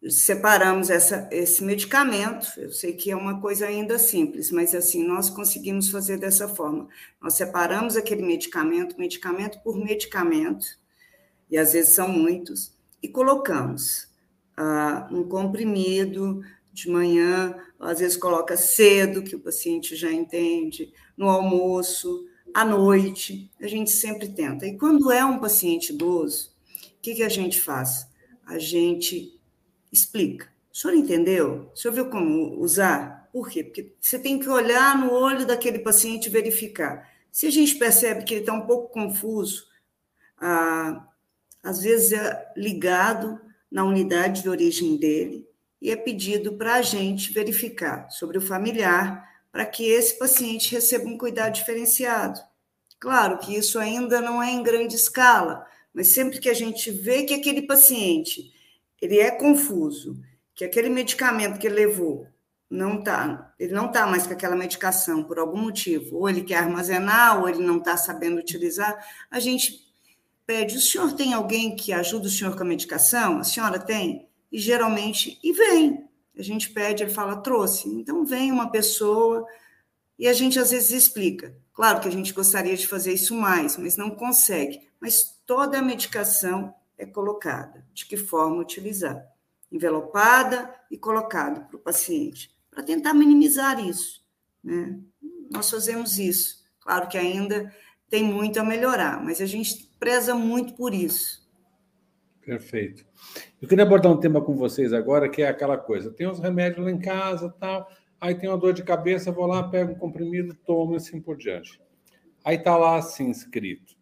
[0.10, 2.48] separamos essa, esse medicamento.
[2.58, 6.88] Eu sei que é uma coisa ainda simples, mas assim, nós conseguimos fazer dessa forma.
[7.22, 10.66] Nós separamos aquele medicamento, medicamento por medicamento,
[11.50, 14.08] e às vezes são muitos, e colocamos
[14.58, 21.30] ah, um comprimido de manhã, às vezes coloca cedo, que o paciente já entende, no
[21.30, 24.66] almoço, à noite, a gente sempre tenta.
[24.66, 26.52] E quando é um paciente idoso,
[26.98, 28.08] o que, que a gente faz?
[28.46, 29.40] A gente
[29.92, 30.50] explica.
[30.72, 31.70] O senhor entendeu?
[31.74, 33.30] O senhor viu como usar?
[33.32, 33.64] Por quê?
[33.64, 37.10] Porque você tem que olhar no olho daquele paciente e verificar.
[37.32, 39.68] Se a gente percebe que ele está um pouco confuso,
[40.38, 41.08] ah,
[41.64, 43.40] às vezes é ligado
[43.72, 45.49] na unidade de origem dele
[45.82, 51.08] e é pedido para a gente verificar sobre o familiar para que esse paciente receba
[51.08, 52.40] um cuidado diferenciado.
[53.00, 57.24] Claro que isso ainda não é em grande escala, mas sempre que a gente vê
[57.24, 58.54] que aquele paciente
[59.02, 60.20] ele é confuso,
[60.54, 62.28] que aquele medicamento que ele levou
[62.70, 66.58] não tá, ele não está mais com aquela medicação por algum motivo, ou ele quer
[66.58, 69.90] armazenar, ou ele não está sabendo utilizar, a gente
[70.46, 73.40] pede: o senhor tem alguém que ajuda o senhor com a medicação?
[73.40, 74.29] A senhora tem?
[74.52, 76.08] E geralmente, e vem.
[76.38, 77.90] A gente pede, ele fala, trouxe.
[77.90, 79.46] Então vem uma pessoa
[80.18, 81.56] e a gente às vezes explica.
[81.74, 84.82] Claro que a gente gostaria de fazer isso mais, mas não consegue.
[85.00, 89.26] Mas toda a medicação é colocada, de que forma utilizar,
[89.72, 94.22] envelopada e colocada para o paciente, para tentar minimizar isso.
[94.62, 95.00] Né?
[95.50, 96.66] Nós fazemos isso.
[96.82, 97.74] Claro que ainda
[98.10, 101.49] tem muito a melhorar, mas a gente preza muito por isso.
[102.46, 103.06] Perfeito.
[103.62, 106.84] Eu queria abordar um tema com vocês agora, que é aquela coisa: tem os remédios
[106.84, 110.56] lá em casa, tal, aí tem uma dor de cabeça, vou lá, pego um comprimido,
[110.66, 111.80] tomo e assim por diante.
[112.44, 113.96] Aí está lá assim escrito: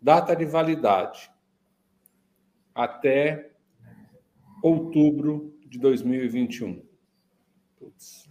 [0.00, 1.30] data de validade
[2.74, 3.52] até
[4.62, 6.82] outubro de 2021.
[7.78, 8.28] Putz,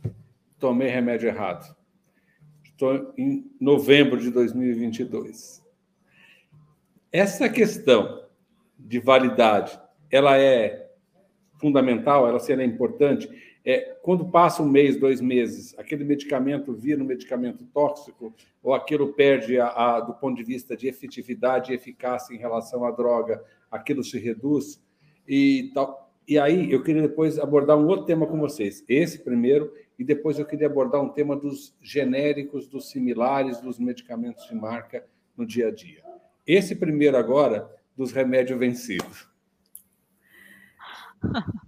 [0.60, 1.76] tomei remédio errado.
[2.64, 5.66] Estou em novembro de 2022.
[7.12, 8.27] Essa questão
[8.78, 9.80] de validade,
[10.12, 10.90] ela é
[11.60, 13.30] fundamental, ela será importante.
[13.66, 19.14] É, quando passa um mês, dois meses, aquele medicamento vira um medicamento tóxico, ou aquilo
[19.14, 23.44] perde, a, a, do ponto de vista de efetividade e eficácia em relação à droga,
[23.70, 24.82] aquilo se reduz
[25.28, 26.08] e tal.
[26.28, 28.84] E aí eu queria depois abordar um outro tema com vocês.
[28.88, 34.48] Esse primeiro, e depois eu queria abordar um tema dos genéricos, dos similares, dos medicamentos
[34.48, 35.06] de marca
[35.36, 36.04] no dia a dia.
[36.46, 39.28] Esse primeiro agora, dos remédios vencidos.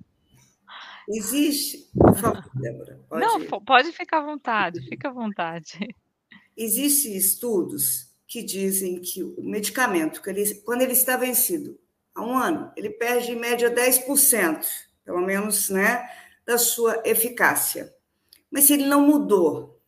[1.09, 3.01] Existe, por favor, Débora.
[3.09, 3.25] Pode...
[3.25, 5.80] Não, pode ficar à vontade, fica à vontade.
[6.55, 11.80] Existem estudos que dizem que o medicamento, que ele, quando ele está vencido
[12.13, 14.63] a um ano, ele perde em média 10%,
[15.03, 16.07] pelo menos, né,
[16.45, 17.91] da sua eficácia.
[18.51, 19.82] Mas se ele não mudou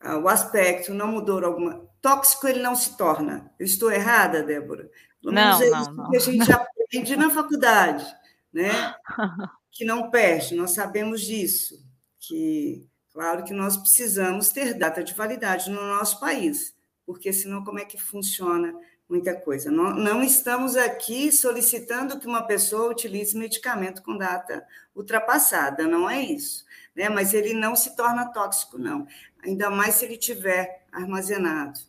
[0.00, 1.89] ah, o aspecto, não mudou alguma.
[2.00, 3.50] Tóxico ele não se torna.
[3.58, 4.90] Eu estou errada, Débora?
[5.20, 6.10] Pelo não, é não, não.
[6.10, 8.06] que a gente aprende na faculdade,
[8.52, 8.70] né?
[9.72, 11.76] Que não perde, nós sabemos disso.
[12.18, 16.74] Que, claro que nós precisamos ter data de validade no nosso país,
[17.06, 18.74] porque senão como é que funciona
[19.10, 19.70] muita coisa.
[19.70, 26.20] Não, não, estamos aqui solicitando que uma pessoa utilize medicamento com data ultrapassada, não é
[26.20, 26.64] isso.
[26.94, 27.08] Né?
[27.08, 29.06] Mas ele não se torna tóxico, não.
[29.42, 31.80] Ainda mais se ele tiver armazenado.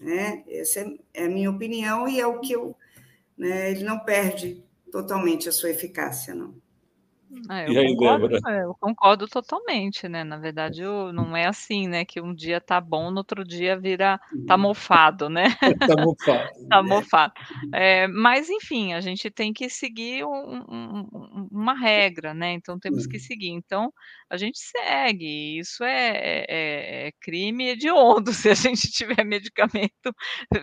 [0.00, 0.42] Né?
[0.48, 2.74] Essa é, é a minha opinião e é o que eu.
[3.36, 6.59] Né, ele não perde totalmente a sua eficácia, não.
[7.48, 10.24] É, eu, aí, concordo, é, eu concordo totalmente, né?
[10.24, 12.04] Na verdade, eu, não é assim, né?
[12.04, 14.18] Que um dia tá bom, no outro dia vira
[14.48, 14.62] tá uhum.
[14.62, 15.44] mofado, né?
[15.94, 16.50] tá mofado.
[16.68, 17.32] tá mofado.
[17.72, 22.52] É, mas, enfim, a gente tem que seguir um, um, uma regra, né?
[22.52, 23.22] Então temos que uhum.
[23.22, 23.50] seguir.
[23.50, 23.92] Então,
[24.28, 25.58] a gente segue.
[25.58, 30.12] Isso é, é, é crime hediondo se a gente tiver medicamento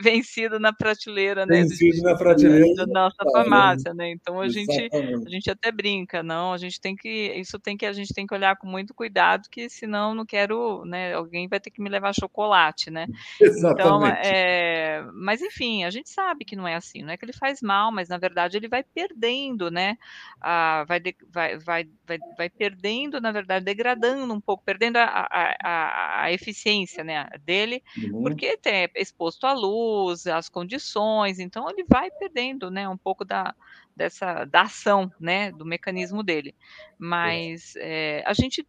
[0.02, 1.62] vencido na prateleira, né?
[1.62, 4.12] Vencido na prateleira da nossa farmácia, né?
[4.12, 6.57] Então a gente, a gente até brinca, não?
[6.58, 9.48] A gente tem que, isso tem que a gente tem que olhar com muito cuidado,
[9.50, 11.14] que senão não quero, né?
[11.14, 13.08] Alguém vai ter que me levar chocolate, né?
[13.40, 13.82] Exatamente.
[13.82, 17.04] Então, é, mas enfim, a gente sabe que não é assim.
[17.04, 19.98] Não é que ele faz mal, mas na verdade ele vai perdendo, né?
[20.42, 25.56] Ah, vai, vai, vai, vai, vai perdendo, na verdade degradando um pouco, perdendo a, a,
[25.64, 28.24] a, a eficiência né, dele, uhum.
[28.24, 33.54] porque é exposto à luz, às condições, então ele vai perdendo né, um pouco da,
[33.98, 36.56] dessa da ação né, do mecanismo dele.
[36.98, 38.66] Mas é, a gente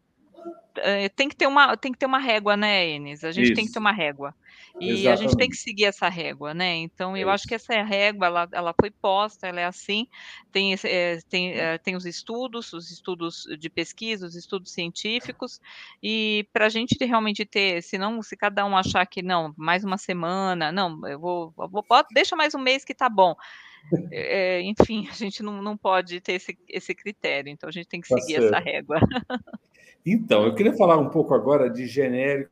[0.76, 3.24] é, tem que ter uma tem que ter uma régua, né, Enes?
[3.24, 3.54] A gente Isso.
[3.54, 4.34] tem que ter uma régua.
[4.80, 5.08] E Exatamente.
[5.08, 6.76] a gente tem que seguir essa régua, né?
[6.76, 10.06] Então eu acho que essa é régua, ela, ela foi posta, ela é assim,
[10.52, 15.60] tem, é, tem, é, tem os estudos, os estudos de pesquisa, os estudos científicos,
[16.02, 19.82] e para a gente realmente ter, se não, se cada um achar que não, mais
[19.84, 23.34] uma semana, não, eu vou, eu vou deixa mais um mês que tá bom.
[24.10, 28.00] É, enfim, a gente não, não pode ter esse, esse critério, então a gente tem
[28.00, 28.54] que tá seguir certo.
[28.54, 29.00] essa régua.
[30.06, 32.50] Então, eu queria falar um pouco agora de genérico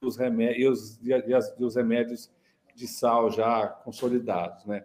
[0.00, 2.30] os remédios e os, e os remédios
[2.74, 4.84] de sal já consolidados, né?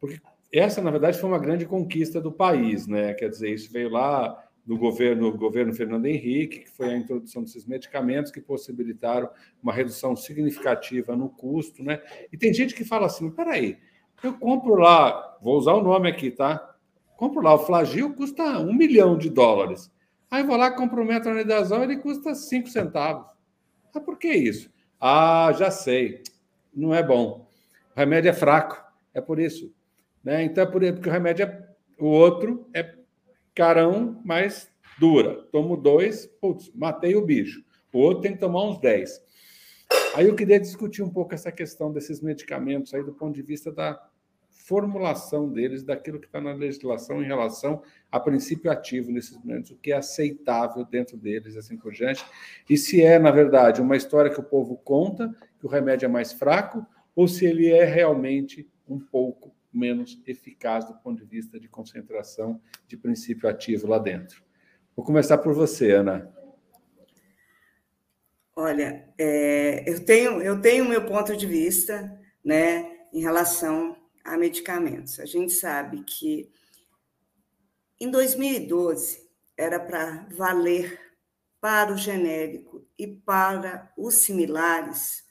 [0.00, 0.20] Porque
[0.52, 3.14] essa, na verdade, foi uma grande conquista do país, né?
[3.14, 7.66] Quer dizer, isso veio lá do governo, governo Fernando Henrique, que foi a introdução desses
[7.66, 9.28] medicamentos que possibilitaram
[9.62, 12.02] uma redução significativa no custo, né?
[12.32, 13.78] E tem gente que fala assim, peraí,
[14.22, 16.74] eu compro lá, vou usar o nome aqui, tá?
[17.16, 19.90] Compro lá, o flagil custa um milhão de dólares.
[20.30, 23.26] Aí vou lá, compro o metronidazol, ele custa cinco centavos.
[23.94, 24.70] Ah, por que isso?
[25.00, 26.22] Ah, já sei.
[26.74, 27.48] Não é bom.
[27.94, 28.80] O remédio é fraco.
[29.12, 29.72] É por isso.
[30.22, 30.44] Né?
[30.44, 31.68] Então, é por, porque o remédio é.
[31.98, 32.94] O outro é
[33.54, 35.42] carão, mas dura.
[35.50, 37.64] Tomo dois, putz, matei o bicho.
[37.92, 39.20] O outro tem que tomar uns dez.
[40.14, 43.70] Aí eu queria discutir um pouco essa questão desses medicamentos aí do ponto de vista
[43.70, 44.00] da
[44.68, 47.82] formulação deles, daquilo que está na legislação em relação
[48.12, 52.22] a princípio ativo nesses momentos, o que é aceitável dentro deles, assim por diante.
[52.68, 56.08] E se é, na verdade, uma história que o povo conta, que o remédio é
[56.08, 56.86] mais fraco,
[57.16, 62.60] ou se ele é realmente um pouco menos eficaz do ponto de vista de concentração
[62.86, 64.42] de princípio ativo lá dentro.
[64.94, 66.30] Vou começar por você, Ana.
[68.60, 75.20] Olha, é, eu tenho eu tenho meu ponto de vista, né, em relação a medicamentos.
[75.20, 76.50] A gente sabe que
[78.00, 81.00] em 2012 era para valer
[81.60, 85.22] para o genérico e para os similares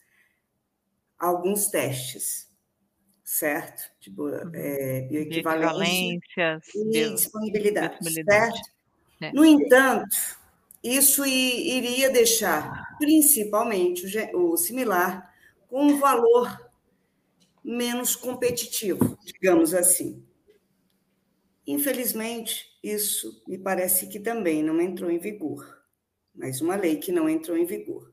[1.19, 2.49] alguns testes,
[3.25, 3.91] certo?
[3.99, 4.51] Tipo, uhum.
[4.53, 8.61] é, bioequivalência e disponibilidade, certo?
[9.19, 9.34] É.
[9.34, 10.15] No entanto,
[10.84, 15.34] isso iria deixar principalmente o, similar
[15.67, 16.69] com um valor
[17.63, 20.23] menos competitivo, digamos assim.
[21.65, 25.84] Infelizmente, isso me parece que também não entrou em vigor.
[26.34, 28.11] Mais uma lei que não entrou em vigor.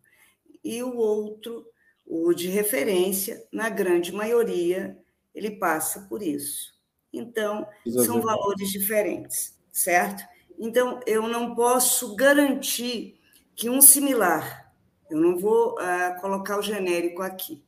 [0.63, 1.65] E o outro,
[2.05, 4.99] o de referência, na grande maioria,
[5.35, 6.75] ele passa por isso.
[7.13, 7.67] Então,
[8.05, 10.25] são valores diferentes, certo?
[10.59, 13.21] Então, eu não posso garantir
[13.55, 14.73] que um similar,
[15.11, 17.63] eu não vou uh, colocar o genérico aqui,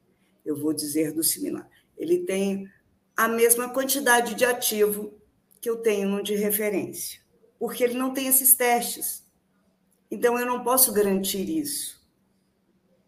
[0.44, 2.70] eu vou dizer do similar ele tem
[3.16, 5.14] a mesma quantidade de ativo
[5.60, 7.20] que eu tenho no de referência,
[7.58, 9.24] porque ele não tem esses testes.
[10.10, 11.96] Então, eu não posso garantir isso.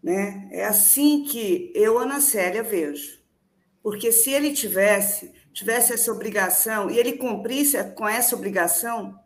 [0.02, 0.48] Né?
[0.50, 3.18] É assim que eu, Ana Célia, vejo.
[3.82, 9.18] Porque se ele tivesse, tivesse essa obrigação e ele cumprisse com essa obrigação,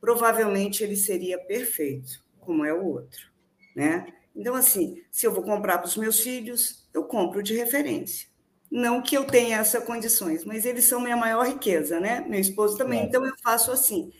[0.00, 3.28] provavelmente ele seria perfeito, como é o outro.
[3.74, 4.06] Né?
[4.34, 8.28] Então, assim, se eu vou comprar para os meus filhos, eu compro de referência.
[8.70, 12.20] Não que eu tenha essas condições, mas eles são minha maior riqueza, né?
[12.28, 13.04] Meu esposo também, é.
[13.04, 14.12] então eu faço assim.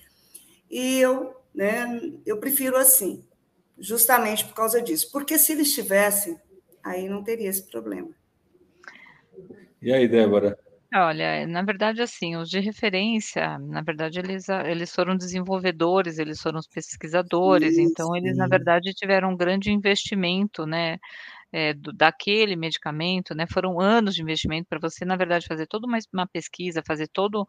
[0.71, 3.25] E eu, né, eu prefiro assim,
[3.79, 5.11] justamente por causa disso.
[5.13, 6.41] Porque se eles tivessem,
[6.83, 8.11] aí não teria esse problema.
[9.81, 10.59] E aí, Débora?
[10.95, 16.59] Olha, na verdade, assim, os de referência, na verdade, eles, eles foram desenvolvedores, eles foram
[16.59, 20.97] os pesquisadores, então eles, na verdade, tiveram um grande investimento, né,
[21.53, 23.47] é, do, daquele medicamento, né?
[23.53, 27.47] Foram anos de investimento para você, na verdade, fazer toda uma, uma pesquisa, fazer todo,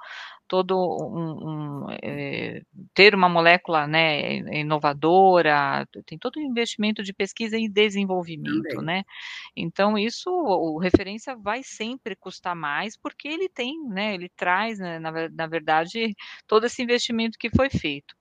[0.47, 2.62] todo um, um é,
[2.93, 8.86] ter uma molécula, né, inovadora, tem todo o investimento de pesquisa e desenvolvimento, Também.
[8.86, 9.04] né?
[9.56, 14.14] Então isso, o referência vai sempre custar mais, porque ele tem, né?
[14.14, 16.16] Ele traz, né, na, na verdade,
[16.47, 18.16] todo esse investimento que foi feito.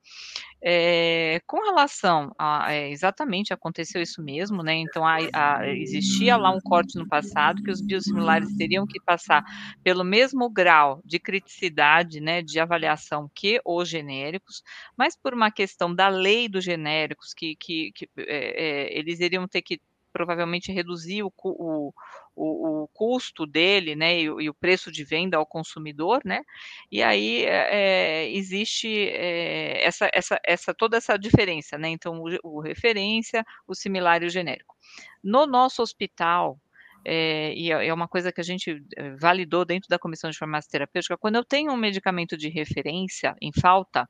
[0.60, 4.74] É, com relação a é, exatamente aconteceu isso mesmo, né?
[4.74, 9.44] Então a, a, existia lá um corte no passado que os biosimilares teriam que passar
[9.84, 14.62] pelo mesmo grau de criticidade, né, de avaliação que os genéricos,
[14.96, 19.62] mas por uma questão da lei dos genéricos que, que, que é, eles iriam ter
[19.62, 19.80] que
[20.12, 21.92] provavelmente reduzir o, o,
[22.38, 26.42] o, o custo dele, né, e, e, o preço de venda ao consumidor, né,
[26.90, 32.60] e aí é, existe é, essa, essa, essa, toda essa diferença, né, então o, o
[32.60, 34.76] referência, o similar e o genérico.
[35.22, 36.58] No nosso hospital,
[37.04, 38.82] é, e é uma coisa que a gente
[39.20, 43.52] validou dentro da comissão de farmácia terapêutica, quando eu tenho um medicamento de referência em
[43.52, 44.08] falta,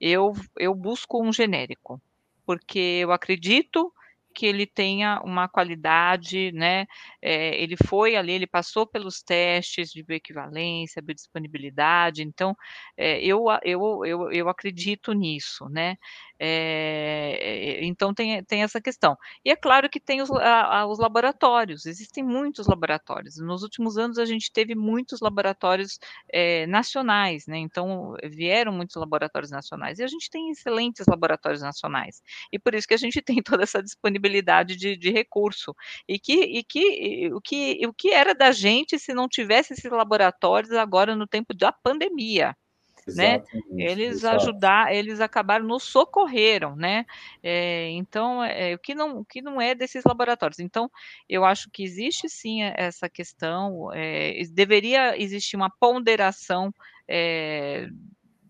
[0.00, 2.00] eu, eu busco um genérico,
[2.44, 3.92] porque eu acredito
[4.36, 6.86] que ele tenha uma qualidade, né?
[7.22, 12.54] É, ele foi ali, ele passou pelos testes de bioequivalência, biodisponibilidade, então
[12.96, 15.96] é, eu, eu, eu, eu acredito nisso, né?
[16.38, 19.16] É, então tem, tem essa questão.
[19.44, 23.36] E é claro que tem os, a, os laboratórios, existem muitos laboratórios.
[23.38, 25.98] Nos últimos anos a gente teve muitos laboratórios
[26.32, 27.58] é, nacionais, né?
[27.58, 32.22] Então vieram muitos laboratórios nacionais e a gente tem excelentes laboratórios nacionais.
[32.52, 35.74] E por isso que a gente tem toda essa disponibilidade de, de recurso.
[36.08, 39.90] E que, e que o que o que era da gente se não tivesse esses
[39.90, 42.54] laboratórios agora no tempo da pandemia?
[43.14, 43.42] Né?
[43.76, 47.06] Eles ajudar, eles acabaram nos socorreram, né?
[47.42, 50.58] É, então, é, o que não, o que não é desses laboratórios.
[50.58, 50.90] Então,
[51.28, 53.92] eu acho que existe sim essa questão.
[53.92, 56.72] É, deveria existir uma ponderação
[57.08, 57.88] é,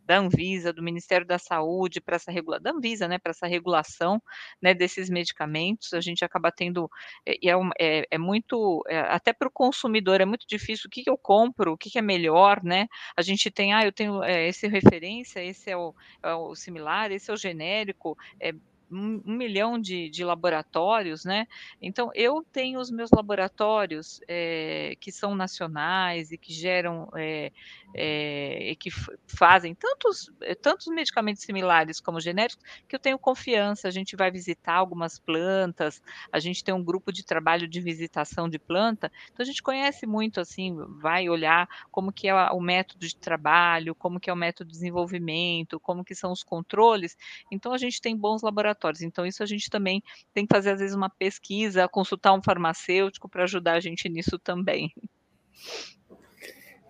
[0.06, 4.22] da Anvisa, do Ministério da Saúde para essa regulação, da Anvisa, né, para essa regulação,
[4.62, 6.88] né, desses medicamentos, a gente acaba tendo,
[7.26, 11.02] é, é, é, é muito, é, até para o consumidor é muito difícil, o que,
[11.02, 12.86] que eu compro, o que, que, é melhor, né,
[13.16, 17.10] a gente tem, ah, eu tenho é, esse referência, esse é o, é o, similar,
[17.10, 18.52] esse é o genérico, é
[18.90, 21.46] um, milhão de, de, laboratórios, né?
[21.82, 27.50] Então, eu tenho os meus laboratórios é, que são nacionais e que geram, é,
[27.94, 28.90] é, e que
[29.26, 30.30] fazem tantos,
[30.62, 33.88] tantos medicamentos similares como genéricos, que eu tenho confiança.
[33.88, 38.48] A gente vai visitar algumas plantas, a gente tem um grupo de trabalho de visitação
[38.48, 43.06] de planta, então a gente conhece muito, assim, vai olhar como que é o método
[43.06, 47.16] de trabalho, como que é o método de desenvolvimento, como que são os controles.
[47.50, 49.02] Então, a gente tem bons laboratórios laboratórios.
[49.02, 50.02] Então, isso a gente também
[50.32, 54.38] tem que fazer, às vezes, uma pesquisa, consultar um farmacêutico para ajudar a gente nisso
[54.38, 54.92] também.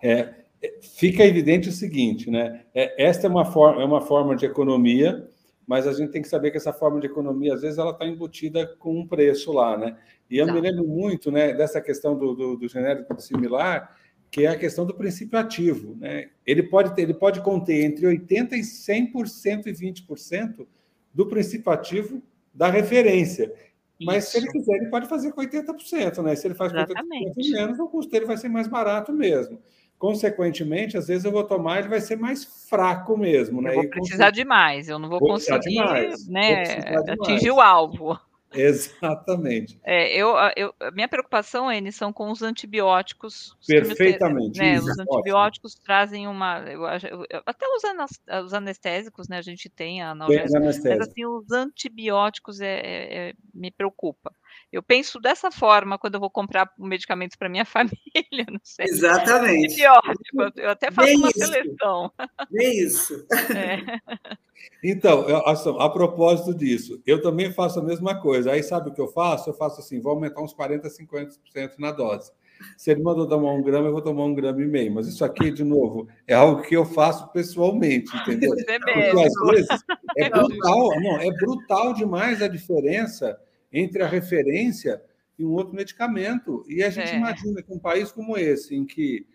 [0.03, 0.33] É,
[0.81, 2.65] fica evidente o seguinte, né?
[2.75, 5.27] É, esta é uma, forma, é uma forma de economia,
[5.65, 8.05] mas a gente tem que saber que essa forma de economia, às vezes, ela está
[8.05, 9.97] embutida com um preço lá, né?
[10.29, 10.61] E eu Exato.
[10.61, 13.95] me lembro muito né, dessa questão do, do, do genérico similar,
[14.29, 15.95] que é a questão do princípio ativo.
[15.95, 16.29] Né?
[16.45, 20.67] Ele, pode ter, ele pode conter entre 80% e 100% e 20%
[21.17, 22.21] do princípio ativo
[22.53, 23.51] da referência.
[23.99, 24.33] Mas Isso.
[24.33, 26.35] se ele quiser, ele pode fazer com 80%, né?
[26.35, 26.93] Se ele faz com 80%
[27.51, 29.59] menos, o custo dele vai ser mais barato mesmo.
[29.97, 33.71] Consequentemente, às vezes eu vou tomar, ele vai ser mais fraco mesmo, né?
[33.71, 35.83] Eu vou precisar de mais, eu não vou, vou conseguir
[36.29, 36.59] né,
[37.19, 38.19] atingir o alvo.
[38.53, 39.79] Exatamente.
[39.83, 43.55] É, eu, eu, minha preocupação, N, são com os antibióticos.
[43.67, 44.59] Perfeitamente.
[44.59, 45.85] Né, os antibióticos ótimo.
[45.85, 46.59] trazem uma.
[46.59, 46.81] Eu,
[47.29, 47.83] eu, até os,
[48.45, 49.37] os anestésicos, né?
[49.37, 54.33] A gente tem a analgésica, mas assim, os antibióticos é, é, é, me preocupa.
[54.71, 58.85] Eu penso dessa forma quando eu vou comprar medicamentos para minha família, não sei.
[58.85, 59.71] Exatamente.
[59.71, 61.39] Antibiótico, eu até faço Bem uma isso.
[61.39, 62.11] seleção.
[62.59, 63.25] É isso.
[63.55, 64.36] É.
[64.83, 65.25] Então,
[65.79, 68.51] a propósito disso, eu também faço a mesma coisa.
[68.51, 69.49] Aí sabe o que eu faço?
[69.49, 72.31] Eu faço assim, vou aumentar uns 40%, 50% na dose.
[72.75, 74.93] Se ele mandou tomar um grama, eu vou tomar um grama e meio.
[74.93, 78.51] Mas isso aqui, de novo, é algo que eu faço pessoalmente, entendeu?
[78.51, 79.83] Você Porque às vezes
[80.17, 83.39] é brutal, não, é brutal demais a diferença
[83.71, 85.01] entre a referência
[85.37, 86.63] e um outro medicamento.
[86.67, 87.17] E a gente é.
[87.17, 89.25] imagina que um país como esse, em que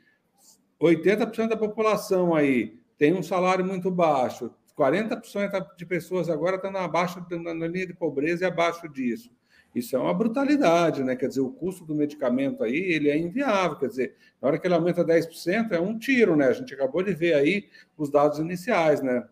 [0.80, 7.24] 80% da população aí tem um salário muito baixo, 40% de pessoas agora estão abaixo
[7.30, 9.30] na linha de pobreza e abaixo disso.
[9.74, 11.16] Isso é uma brutalidade, né?
[11.16, 13.78] Quer dizer, o custo do medicamento aí, ele é inviável.
[13.78, 16.48] Quer dizer, na hora que ele aumenta 10%, é um tiro, né?
[16.48, 19.26] A gente acabou de ver aí os dados iniciais, né?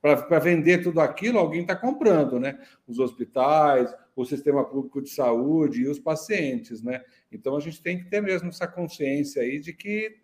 [0.00, 2.58] para vender tudo aquilo, alguém está comprando, né?
[2.86, 7.02] Os hospitais, o sistema público de saúde e os pacientes, né?
[7.32, 10.16] Então a gente tem que ter mesmo essa consciência aí de que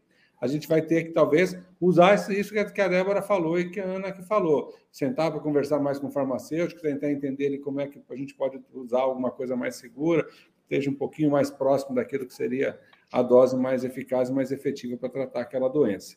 [0.42, 3.84] a gente vai ter que talvez usar isso que a Débora falou e que a
[3.84, 8.02] Ana que falou, sentar para conversar mais com o farmacêutico, tentar entender como é que
[8.10, 10.26] a gente pode usar alguma coisa mais segura,
[10.64, 12.76] esteja um pouquinho mais próximo daquilo que seria
[13.12, 16.16] a dose mais eficaz e mais efetiva para tratar aquela doença.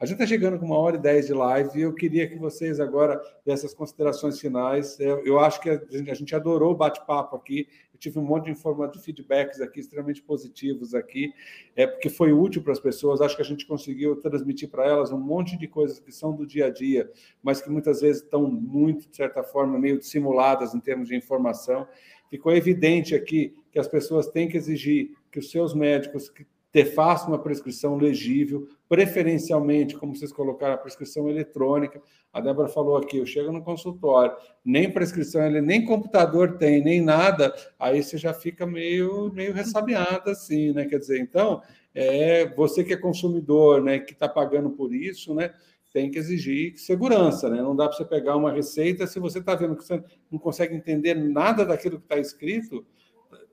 [0.00, 2.36] A gente está chegando com uma hora e dez de live e eu queria que
[2.36, 4.98] vocês agora dessas considerações finais.
[5.00, 7.68] Eu, acho que a gente, a gente adorou o bate-papo aqui.
[7.98, 8.58] Eu tive um monte de
[8.92, 11.32] de feedbacks aqui extremamente positivos aqui,
[11.74, 13.20] é porque foi útil para as pessoas.
[13.20, 16.46] Acho que a gente conseguiu transmitir para elas um monte de coisas que são do
[16.46, 17.10] dia a dia,
[17.42, 21.88] mas que muitas vezes estão muito, de certa forma, meio dissimuladas em termos de informação.
[22.30, 26.30] Ficou evidente aqui que as pessoas têm que exigir que os seus médicos
[26.72, 32.00] te façam uma prescrição legível, preferencialmente, como vocês colocaram, a prescrição eletrônica.
[32.32, 37.54] A Débora falou aqui, eu chego no consultório, nem prescrição, nem computador tem, nem nada,
[37.78, 40.84] aí você já fica meio, meio ressabiada, assim, né?
[40.84, 41.62] Quer dizer, então,
[41.94, 45.52] é, você que é consumidor, né, que está pagando por isso, né,
[45.92, 47.62] tem que exigir segurança, né?
[47.62, 50.74] Não dá para você pegar uma receita se você está vendo que você não consegue
[50.74, 52.84] entender nada daquilo que está escrito,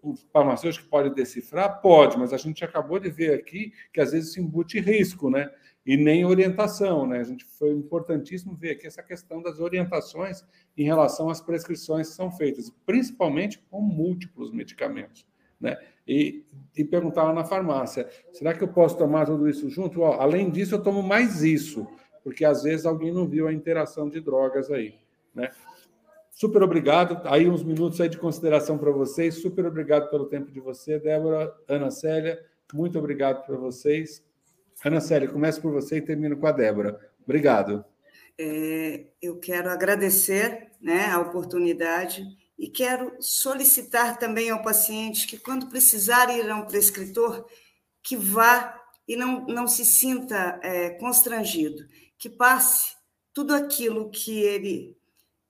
[0.05, 1.81] o farmacêutico pode decifrar?
[1.81, 5.49] Pode, mas a gente acabou de ver aqui que às vezes se embute risco, né?
[5.85, 7.19] E nem orientação, né?
[7.19, 10.43] A gente foi importantíssimo ver aqui essa questão das orientações
[10.77, 15.25] em relação às prescrições que são feitas, principalmente com múltiplos medicamentos,
[15.59, 15.77] né?
[16.07, 16.45] E,
[16.77, 20.01] e perguntar lá na farmácia: será que eu posso tomar tudo isso junto?
[20.01, 21.87] Ó, além disso, eu tomo mais isso,
[22.23, 24.95] porque às vezes alguém não viu a interação de drogas aí,
[25.33, 25.51] né?
[26.35, 27.21] Super obrigado.
[27.23, 29.35] Aí uns minutos aí de consideração para vocês.
[29.35, 32.37] Super obrigado pelo tempo de você, Débora, Ana Célia.
[32.73, 34.21] Muito obrigado para vocês.
[34.83, 36.99] Ana Célia, começo por você e termino com a Débora.
[37.23, 37.85] Obrigado.
[38.37, 42.27] É, eu quero agradecer né, a oportunidade
[42.59, 47.45] e quero solicitar também ao paciente que, quando precisar ir a um prescritor,
[48.03, 48.77] que vá
[49.07, 52.93] e não, não se sinta é, constrangido, que passe
[53.33, 54.97] tudo aquilo que ele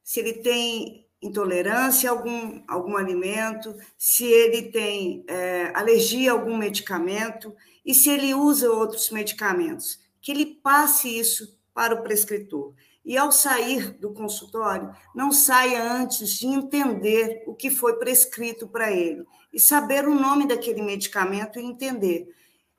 [0.05, 6.55] se ele tem intolerância a algum, algum alimento, se ele tem é, alergia a algum
[6.55, 12.75] medicamento e se ele usa outros medicamentos, que ele passe isso para o prescritor.
[13.03, 18.91] E ao sair do consultório, não saia antes de entender o que foi prescrito para
[18.91, 22.27] ele e saber o nome daquele medicamento e entender.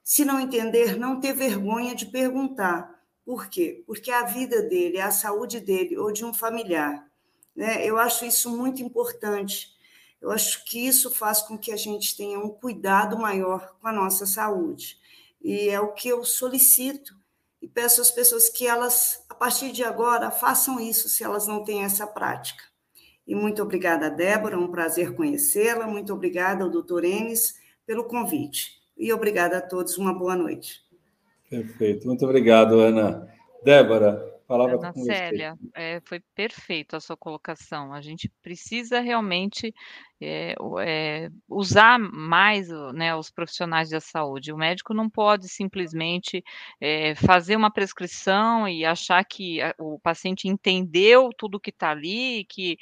[0.03, 2.89] Se não entender, não ter vergonha de perguntar.
[3.25, 3.83] Por quê?
[3.85, 7.06] Porque a vida dele, a saúde dele ou de um familiar
[7.57, 7.85] né?
[7.85, 9.75] Eu acho isso muito importante.
[10.21, 13.93] Eu acho que isso faz com que a gente tenha um cuidado maior com a
[13.93, 14.99] nossa saúde.
[15.43, 17.15] E é o que eu solicito
[17.61, 21.65] e peço às pessoas que elas, a partir de agora, façam isso se elas não
[21.65, 22.63] têm essa prática.
[23.27, 25.87] E muito obrigada, Débora, um prazer conhecê-la.
[25.87, 27.55] Muito obrigada ao doutor Enes
[27.85, 28.81] pelo convite.
[28.97, 30.81] E obrigada a todos, uma boa noite.
[31.51, 33.29] Perfeito, muito obrigado, Ana.
[33.65, 37.93] Débora, Palavra Ana Célia, é, foi perfeito a sua colocação.
[37.93, 39.75] A gente precisa realmente
[40.21, 44.53] é, é, usar mais né, os profissionais da saúde.
[44.53, 46.43] O médico não pode simplesmente
[46.81, 52.79] é, fazer uma prescrição e achar que o paciente entendeu tudo que está ali, que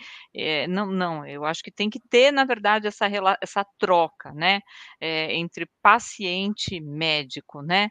[0.69, 1.27] não, não.
[1.27, 3.07] Eu acho que tem que ter, na verdade, essa,
[3.41, 4.61] essa troca, né,
[5.01, 7.91] entre paciente e médico, né.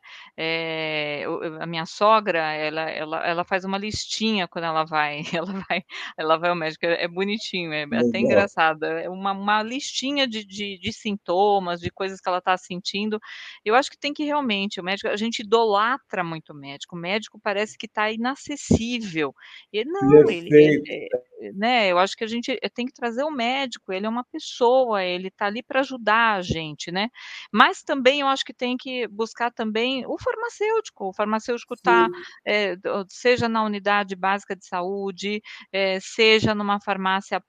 [1.60, 5.84] a minha sogra, ela, ela, ela faz uma listinha quando ela vai, ela vai,
[6.18, 6.86] ela vai ao médico.
[6.86, 8.84] É, bonitinho, é até engraçado.
[8.84, 13.20] É uma uma listinha de, de, de sintomas, de coisas que ela está sentindo.
[13.66, 16.99] Eu acho que tem que realmente, o médico, a gente idolatra muito o médico, o
[16.99, 19.34] médico parece que está inacessível.
[19.72, 21.10] E não, ele, ele,
[21.56, 21.91] né?
[21.91, 25.28] Eu acho que a gente tem que trazer o médico, ele é uma pessoa, ele
[25.28, 27.10] está ali para ajudar a gente, né?
[27.52, 32.07] Mas também eu acho que tem que buscar também o farmacêutico, o farmacêutico está,
[32.45, 32.76] é,
[33.10, 35.41] seja na unidade básica de saúde,
[35.72, 37.44] é, seja numa farmácia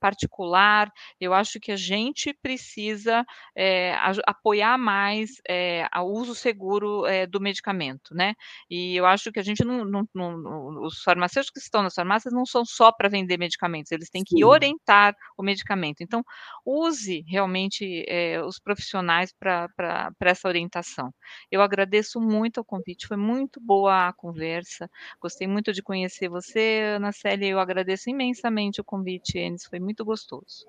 [0.00, 0.90] particular,
[1.20, 3.24] eu acho que a gente precisa
[3.56, 8.34] é, apoiar mais é, o uso seguro é, do medicamento, né?
[8.70, 12.32] E eu acho que a gente não, não, não os farmacêuticos que estão nas farmácias
[12.32, 14.44] não são só para vender medicamentos, eles têm que Sim.
[14.44, 16.02] orientar o medicamento.
[16.02, 16.24] Então,
[16.64, 18.04] use realmente
[18.46, 21.12] os profissionais para essa orientação.
[21.50, 24.88] Eu agradeço muito o convite, foi muito boa a conversa,
[25.20, 30.66] gostei muito de conhecer você, Ana Célia, eu agradeço imensamente o convite, foi muito gostoso.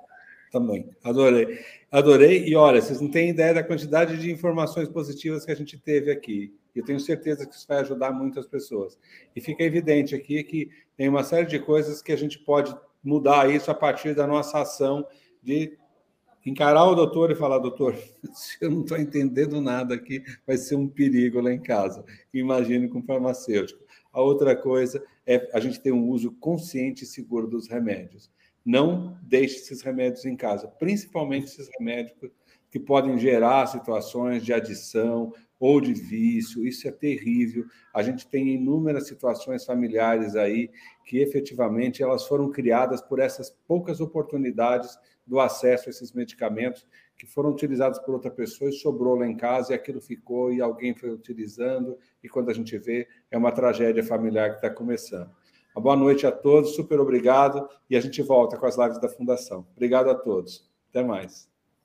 [0.51, 1.59] Também, adorei.
[1.91, 2.47] Adorei.
[2.47, 6.11] E olha, vocês não têm ideia da quantidade de informações positivas que a gente teve
[6.11, 6.53] aqui.
[6.73, 8.97] Eu tenho certeza que isso vai ajudar muitas pessoas.
[9.35, 13.49] E fica evidente aqui que tem uma série de coisas que a gente pode mudar
[13.49, 15.05] isso a partir da nossa ação
[15.41, 15.77] de
[16.45, 17.95] encarar o doutor e falar, doutor,
[18.33, 22.05] se eu não estou entendendo nada aqui, vai ser um perigo lá em casa.
[22.33, 23.83] Imagine com farmacêutico.
[24.13, 28.31] A outra coisa é a gente ter um uso consciente e seguro dos remédios.
[28.67, 32.17] Não deixe esses remédios em casa, principalmente esses remédios
[32.69, 36.67] que podem gerar situações de adição ou de vício.
[36.67, 37.63] Isso é terrível.
[37.93, 40.69] A gente tem inúmeras situações familiares aí
[41.05, 46.85] que efetivamente elas foram criadas por essas poucas oportunidades do acesso a esses medicamentos
[47.15, 50.61] que foram utilizados por outra pessoa e sobrou lá em casa e aquilo ficou e
[50.61, 55.31] alguém foi utilizando e quando a gente vê é uma tragédia familiar que está começando.
[55.77, 59.07] Uma boa noite a todos, super obrigado e a gente volta com as lives da
[59.07, 59.63] Fundação.
[59.75, 60.67] Obrigado a todos.
[60.89, 61.47] Até mais.